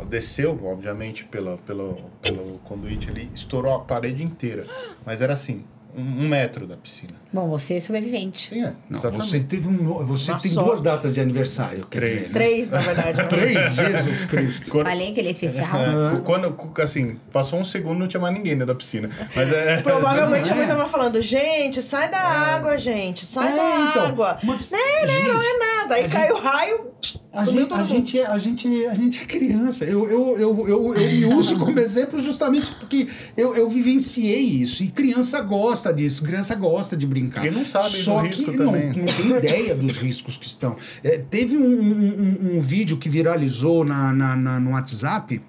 a- 0.00 0.04
desceu 0.04 0.58
obviamente 0.64 1.24
pela, 1.24 1.58
pelo, 1.58 1.94
pelo 2.22 2.58
conduíte 2.64 3.08
ali 3.10 3.30
estourou 3.34 3.74
a 3.74 3.80
parede 3.80 4.22
inteira 4.24 4.66
mas 5.06 5.20
era 5.22 5.34
assim 5.34 5.64
um, 5.96 6.00
um 6.24 6.28
metro 6.28 6.66
da 6.66 6.76
piscina 6.76 7.12
Bom, 7.32 7.48
você 7.48 7.74
é 7.74 7.80
sobrevivente. 7.80 8.48
Sim, 8.52 8.64
é, 8.64 8.72
Não, 8.88 8.98
você 8.98 9.38
teve 9.38 9.68
um. 9.68 10.04
Você 10.04 10.32
tem 10.36 10.50
sorte. 10.50 10.66
duas 10.68 10.80
datas 10.80 11.14
de 11.14 11.20
aniversário. 11.20 11.86
quer 11.88 12.00
Três. 12.00 12.22
dizer, 12.26 12.38
né? 12.40 12.44
Três, 12.44 12.70
na 12.70 12.78
verdade. 12.80 13.16
né? 13.18 13.24
Três, 13.24 13.74
Jesus 13.76 14.24
Cristo. 14.24 14.70
Quando, 14.70 14.86
Falei 14.86 15.12
que 15.12 15.20
ele 15.20 15.28
é 15.28 15.30
especial. 15.30 15.68
é, 15.76 16.16
cu- 16.16 16.22
quando 16.22 16.72
assim 16.82 17.16
passou 17.32 17.60
um 17.60 17.64
segundo 17.64 18.00
não 18.00 18.08
tinha 18.08 18.20
mais 18.20 18.34
ninguém 18.34 18.54
dentro 18.54 18.66
da 18.66 18.74
piscina 18.74 19.08
mas 19.36 19.52
é 19.52 19.76
Provavelmente 19.82 20.50
a 20.50 20.54
mãe 20.56 20.64
É. 20.64 20.66
tava 20.68 20.88
falando, 20.88 21.20
gente, 21.20 21.80
sai 21.80 22.10
da 22.10 22.18
água, 22.18 22.76
gente, 22.78 23.24
sai 23.24 23.52
É, 23.52 23.56
da 23.56 23.90
então, 23.90 24.06
água. 24.06 24.38
Mas, 24.42 24.70
Né, 24.72 24.78
né, 24.78 25.06
não 25.28 25.40
gente, 25.40 25.46
é 25.46 25.58
nada. 25.58 25.69
Aí 25.94 26.04
a 26.04 26.08
caiu 26.08 26.36
o 26.36 26.40
raio, 26.40 26.86
A 27.32 27.44
sumiu 27.44 27.60
gente, 27.60 27.68
todo 27.68 27.78
a, 27.78 27.82
mundo. 27.82 27.90
gente, 27.94 28.18
é- 28.18 28.26
a, 28.26 28.38
gente, 28.38 28.86
a 28.86 28.94
gente 28.94 29.20
é 29.22 29.24
criança. 29.26 29.84
Eu, 29.84 30.08
eu, 30.08 30.36
eu, 30.38 30.68
eu, 30.68 30.94
eu 30.94 31.10
me 31.28 31.34
uso 31.34 31.58
como 31.58 31.78
exemplo 31.80 32.18
justamente 32.18 32.74
porque 32.76 33.08
eu, 33.36 33.54
eu 33.54 33.68
vivenciei 33.68 34.40
isso. 34.40 34.82
E 34.82 34.88
criança 34.88 35.40
gosta 35.40 35.92
disso, 35.92 36.22
criança 36.22 36.54
gosta 36.54 36.96
de 36.96 37.06
brincar. 37.06 37.40
Porque 37.42 37.50
não 37.56 37.64
sabe 37.64 37.84
do 37.90 37.96
Só 37.96 38.18
risco 38.20 38.50
que 38.50 38.56
também. 38.56 38.88
Não, 38.90 38.96
não 38.98 39.06
tem 39.06 39.30
ideia 39.36 39.74
dos 39.74 39.96
riscos 39.96 40.36
que 40.36 40.46
estão. 40.46 40.76
É, 41.02 41.18
teve 41.18 41.56
um, 41.56 41.62
um, 41.62 42.48
um- 42.52 42.56
um 42.56 42.60
vídeo 42.60 42.96
que 42.96 43.08
viralizou 43.08 43.84
na, 43.84 44.12
na, 44.12 44.36
na- 44.36 44.60
no 44.60 44.70
WhatsApp 44.72 45.40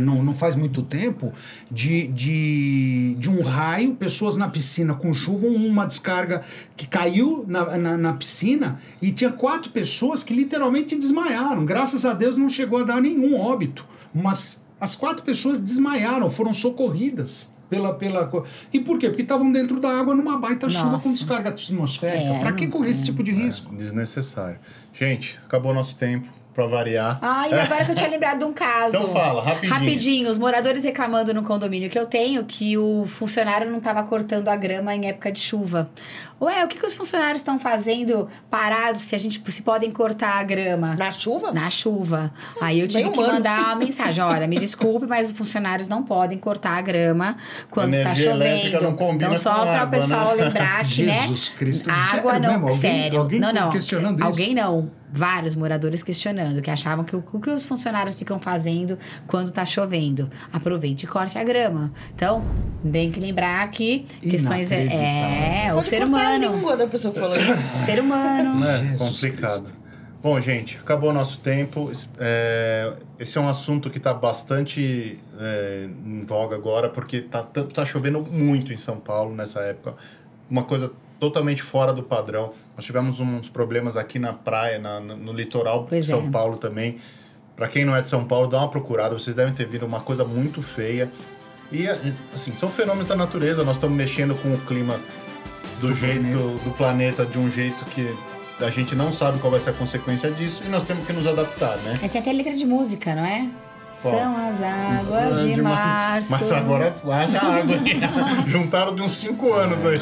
não, 0.00 0.22
não 0.22 0.34
faz 0.34 0.54
muito 0.54 0.82
tempo, 0.82 1.32
de, 1.70 2.06
de, 2.08 3.14
de 3.18 3.28
um 3.28 3.42
raio, 3.42 3.94
pessoas 3.94 4.36
na 4.36 4.48
piscina 4.48 4.94
com 4.94 5.12
chuva, 5.12 5.46
uma 5.46 5.86
descarga 5.86 6.42
que 6.76 6.86
caiu 6.86 7.44
na, 7.46 7.76
na, 7.76 7.96
na 7.96 8.12
piscina 8.14 8.80
e 9.00 9.12
tinha 9.12 9.30
quatro 9.30 9.70
pessoas 9.70 10.24
que 10.24 10.34
literalmente 10.34 10.96
desmaiaram. 10.96 11.64
Graças 11.64 12.04
a 12.04 12.14
Deus 12.14 12.36
não 12.36 12.48
chegou 12.48 12.80
a 12.80 12.84
dar 12.84 13.00
nenhum 13.00 13.38
óbito, 13.38 13.86
mas 14.14 14.60
as 14.80 14.94
quatro 14.94 15.22
pessoas 15.22 15.60
desmaiaram, 15.60 16.30
foram 16.30 16.52
socorridas. 16.52 17.54
Pela, 17.68 17.92
pela... 17.94 18.30
E 18.72 18.78
por 18.78 18.96
quê? 18.96 19.08
Porque 19.08 19.22
estavam 19.22 19.50
dentro 19.50 19.80
da 19.80 19.88
água 19.88 20.14
numa 20.14 20.38
baita 20.38 20.70
chuva 20.70 20.84
Nossa. 20.84 21.08
com 21.08 21.12
descarga 21.12 21.48
atmosférica. 21.50 22.34
É, 22.34 22.38
pra 22.38 22.52
que 22.52 22.68
correr 22.68 22.90
esse 22.90 23.04
tipo 23.04 23.24
de 23.24 23.32
risco? 23.32 23.74
Desnecessário. 23.74 24.60
Gente, 24.92 25.36
acabou 25.44 25.74
nosso 25.74 25.96
tempo 25.96 26.28
para 26.56 26.66
variar. 26.66 27.18
Ai, 27.20 27.52
agora 27.52 27.84
que 27.84 27.90
eu 27.92 27.94
tinha 27.94 28.08
lembrado 28.08 28.38
de 28.38 28.44
um 28.46 28.52
caso. 28.52 28.96
Então 28.96 29.08
fala, 29.08 29.42
rapidinho. 29.44 29.72
Rapidinho, 29.74 30.30
os 30.30 30.38
moradores 30.38 30.82
reclamando 30.82 31.34
no 31.34 31.42
condomínio 31.42 31.90
que 31.90 31.98
eu 31.98 32.06
tenho 32.06 32.42
que 32.44 32.78
o 32.78 33.04
funcionário 33.06 33.70
não 33.70 33.76
estava 33.78 34.02
cortando 34.02 34.48
a 34.48 34.56
grama 34.56 34.94
em 34.96 35.06
época 35.06 35.30
de 35.30 35.38
chuva. 35.38 35.90
Ué, 36.40 36.62
o 36.64 36.68
que, 36.68 36.78
que 36.78 36.84
os 36.84 36.94
funcionários 36.94 37.40
estão 37.40 37.58
fazendo 37.58 38.28
parados 38.50 39.00
se 39.02 39.14
a 39.14 39.18
gente 39.18 39.40
se 39.50 39.62
podem 39.62 39.90
cortar 39.90 40.38
a 40.38 40.42
grama? 40.42 40.94
Na 40.94 41.10
chuva? 41.10 41.50
Na 41.50 41.70
chuva. 41.70 42.30
Aí 42.60 42.78
eu 42.80 42.86
tive 42.88 43.04
Bem 43.04 43.12
que 43.12 43.18
humano. 43.18 43.34
mandar 43.34 43.60
uma 43.64 43.76
mensagem: 43.76 44.22
olha, 44.22 44.46
me 44.46 44.58
desculpe, 44.58 45.06
mas 45.06 45.30
os 45.30 45.36
funcionários 45.38 45.88
não 45.88 46.02
podem 46.02 46.36
cortar 46.38 46.76
a 46.76 46.80
grama 46.82 47.36
quando 47.70 47.94
está 47.94 48.14
chovendo. 48.14 48.80
não 48.82 48.94
combina 48.94 49.30
Então, 49.30 49.36
só 49.36 49.64
para 49.64 49.84
o 49.84 49.88
pessoal 49.88 50.36
né? 50.36 50.44
lembrar 50.44 50.84
que, 50.84 51.04
né? 51.04 51.22
Jesus 51.22 51.48
Cristo, 51.50 51.90
Água 51.90 52.32
sério 52.32 52.40
não. 52.42 52.50
mesmo? 52.52 52.64
Alguém- 52.66 52.78
sério. 52.80 53.18
alguém 53.20 53.40
não, 53.40 53.52
não. 53.52 53.70
questionando 53.70 54.18
isso? 54.18 54.26
Alguém 54.28 54.54
não. 54.54 54.90
Vários 55.12 55.54
moradores 55.54 56.02
questionando, 56.02 56.60
que 56.60 56.70
achavam 56.70 57.04
que 57.04 57.14
o, 57.14 57.24
o 57.32 57.40
que 57.40 57.50
os 57.50 57.66
funcionários 57.66 58.18
ficam 58.18 58.38
fazendo 58.38 58.98
quando 59.26 59.50
tá 59.50 59.64
chovendo. 59.64 60.28
Aproveite 60.52 61.04
e 61.04 61.08
corte 61.08 61.38
a 61.38 61.44
grama. 61.44 61.92
Então, 62.14 62.44
tem 62.90 63.10
que 63.10 63.20
lembrar 63.20 63.70
que 63.70 64.00
questões. 64.20 64.70
É, 64.72 65.66
é 65.66 65.74
o 65.74 65.82
ser 65.82 66.00
cortar 66.00 66.32
a 66.32 66.36
humano. 66.36 66.56
língua 66.56 66.76
da 66.76 66.86
pessoa 66.86 67.14
que 67.14 67.20
falou 67.20 67.36
isso. 67.36 67.52
Ser 67.84 68.00
humano. 68.00 68.64
É 68.64 68.84
Jesus 68.84 69.20
complicado. 69.20 69.72
Bom, 70.22 70.40
gente, 70.40 70.76
acabou 70.78 71.10
o 71.10 71.12
nosso 71.12 71.38
tempo. 71.38 71.92
É, 72.18 72.92
esse 73.18 73.38
é 73.38 73.40
um 73.40 73.48
assunto 73.48 73.88
que 73.88 73.98
está 73.98 74.12
bastante 74.12 75.18
é, 75.38 75.88
em 76.04 76.24
voga 76.24 76.56
agora, 76.56 76.88
porque 76.88 77.20
tá, 77.20 77.42
tá, 77.42 77.62
tá 77.62 77.86
chovendo 77.86 78.22
muito 78.22 78.72
em 78.72 78.76
São 78.76 78.98
Paulo 78.98 79.34
nessa 79.34 79.60
época. 79.60 79.94
Uma 80.50 80.64
coisa 80.64 80.90
totalmente 81.18 81.62
fora 81.62 81.92
do 81.92 82.02
padrão. 82.02 82.52
Nós 82.76 82.84
tivemos 82.84 83.20
uns 83.20 83.48
problemas 83.48 83.96
aqui 83.96 84.18
na 84.18 84.32
praia, 84.32 84.78
na- 84.78 85.00
no, 85.00 85.32
litoral 85.32 85.86
de 85.90 86.04
São 86.04 86.26
é. 86.26 86.30
Paulo 86.30 86.56
também. 86.58 86.98
Para 87.56 87.68
quem 87.68 87.84
não 87.84 87.96
é 87.96 88.02
de 88.02 88.08
São 88.08 88.24
Paulo, 88.24 88.46
dá 88.48 88.58
uma 88.58 88.68
procurada. 88.68 89.18
Vocês 89.18 89.34
devem 89.34 89.54
ter 89.54 89.66
visto 89.66 89.86
uma 89.86 90.00
coisa 90.00 90.24
muito 90.24 90.60
feia. 90.60 91.10
E, 91.72 91.88
assim, 91.88 92.52
são 92.56 92.68
fenômenos 92.68 93.08
da 93.08 93.16
natureza. 93.16 93.64
Nós 93.64 93.76
estamos 93.76 93.96
mexendo 93.96 94.34
com 94.42 94.52
o 94.52 94.58
clima 94.58 95.00
do, 95.80 95.88
Do 95.88 95.94
jeito 95.94 96.20
planeta. 96.20 96.38
do 96.64 96.70
planeta 96.76 97.26
de 97.26 97.38
um 97.38 97.50
jeito 97.50 97.84
que 97.86 98.14
a 98.60 98.70
gente 98.70 98.94
não 98.94 99.10
sabe 99.10 99.38
qual 99.38 99.50
vai 99.50 99.58
ser 99.60 99.70
a 99.70 99.72
consequência 99.72 100.30
disso 100.30 100.62
e 100.64 100.68
nós 100.68 100.82
temos 100.84 101.06
que 101.06 101.12
nos 101.12 101.26
adaptar, 101.26 101.76
né? 101.78 101.98
Aí 102.02 102.08
tem 102.08 102.20
até 102.20 102.32
letra 102.32 102.54
de 102.54 102.64
música, 102.66 103.14
não 103.14 103.24
é? 103.24 103.48
Qual? 104.00 104.14
São 104.14 104.48
as 104.48 104.60
águas 104.62 105.40
de, 105.42 105.60
mar- 105.62 105.72
março. 106.12 106.30
Mas 106.30 106.52
agora 106.52 106.94
haja 107.10 107.38
água. 107.40 107.76
Juntaram 108.46 108.94
de 108.94 109.00
uns 109.02 109.12
5 109.12 109.52
anos 109.54 109.84
aí. 109.86 109.98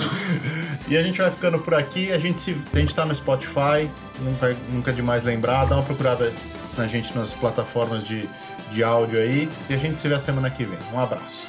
E 0.87 0.97
a 0.97 1.03
gente 1.03 1.19
vai 1.19 1.31
ficando 1.31 1.59
por 1.59 1.75
aqui. 1.75 2.13
A 2.13 2.19
gente, 2.19 2.43
se, 2.43 2.57
a 2.73 2.79
gente 2.79 2.95
tá 2.95 3.05
no 3.05 3.15
Spotify, 3.15 3.91
nunca, 4.21 4.57
nunca 4.71 4.91
é 4.91 4.95
demais 4.95 5.23
lembrar. 5.23 5.65
Dá 5.65 5.77
uma 5.77 5.85
procurada 5.85 6.33
na 6.77 6.87
gente 6.87 7.17
nas 7.17 7.33
plataformas 7.33 8.05
de, 8.05 8.29
de 8.71 8.83
áudio 8.83 9.19
aí. 9.19 9.49
E 9.69 9.75
a 9.75 9.79
gente 9.79 10.01
se 10.01 10.09
vê 10.09 10.19
semana 10.19 10.51
que 10.51 10.65
vem. 10.65 10.79
Um 10.93 10.99
abraço. 10.99 11.49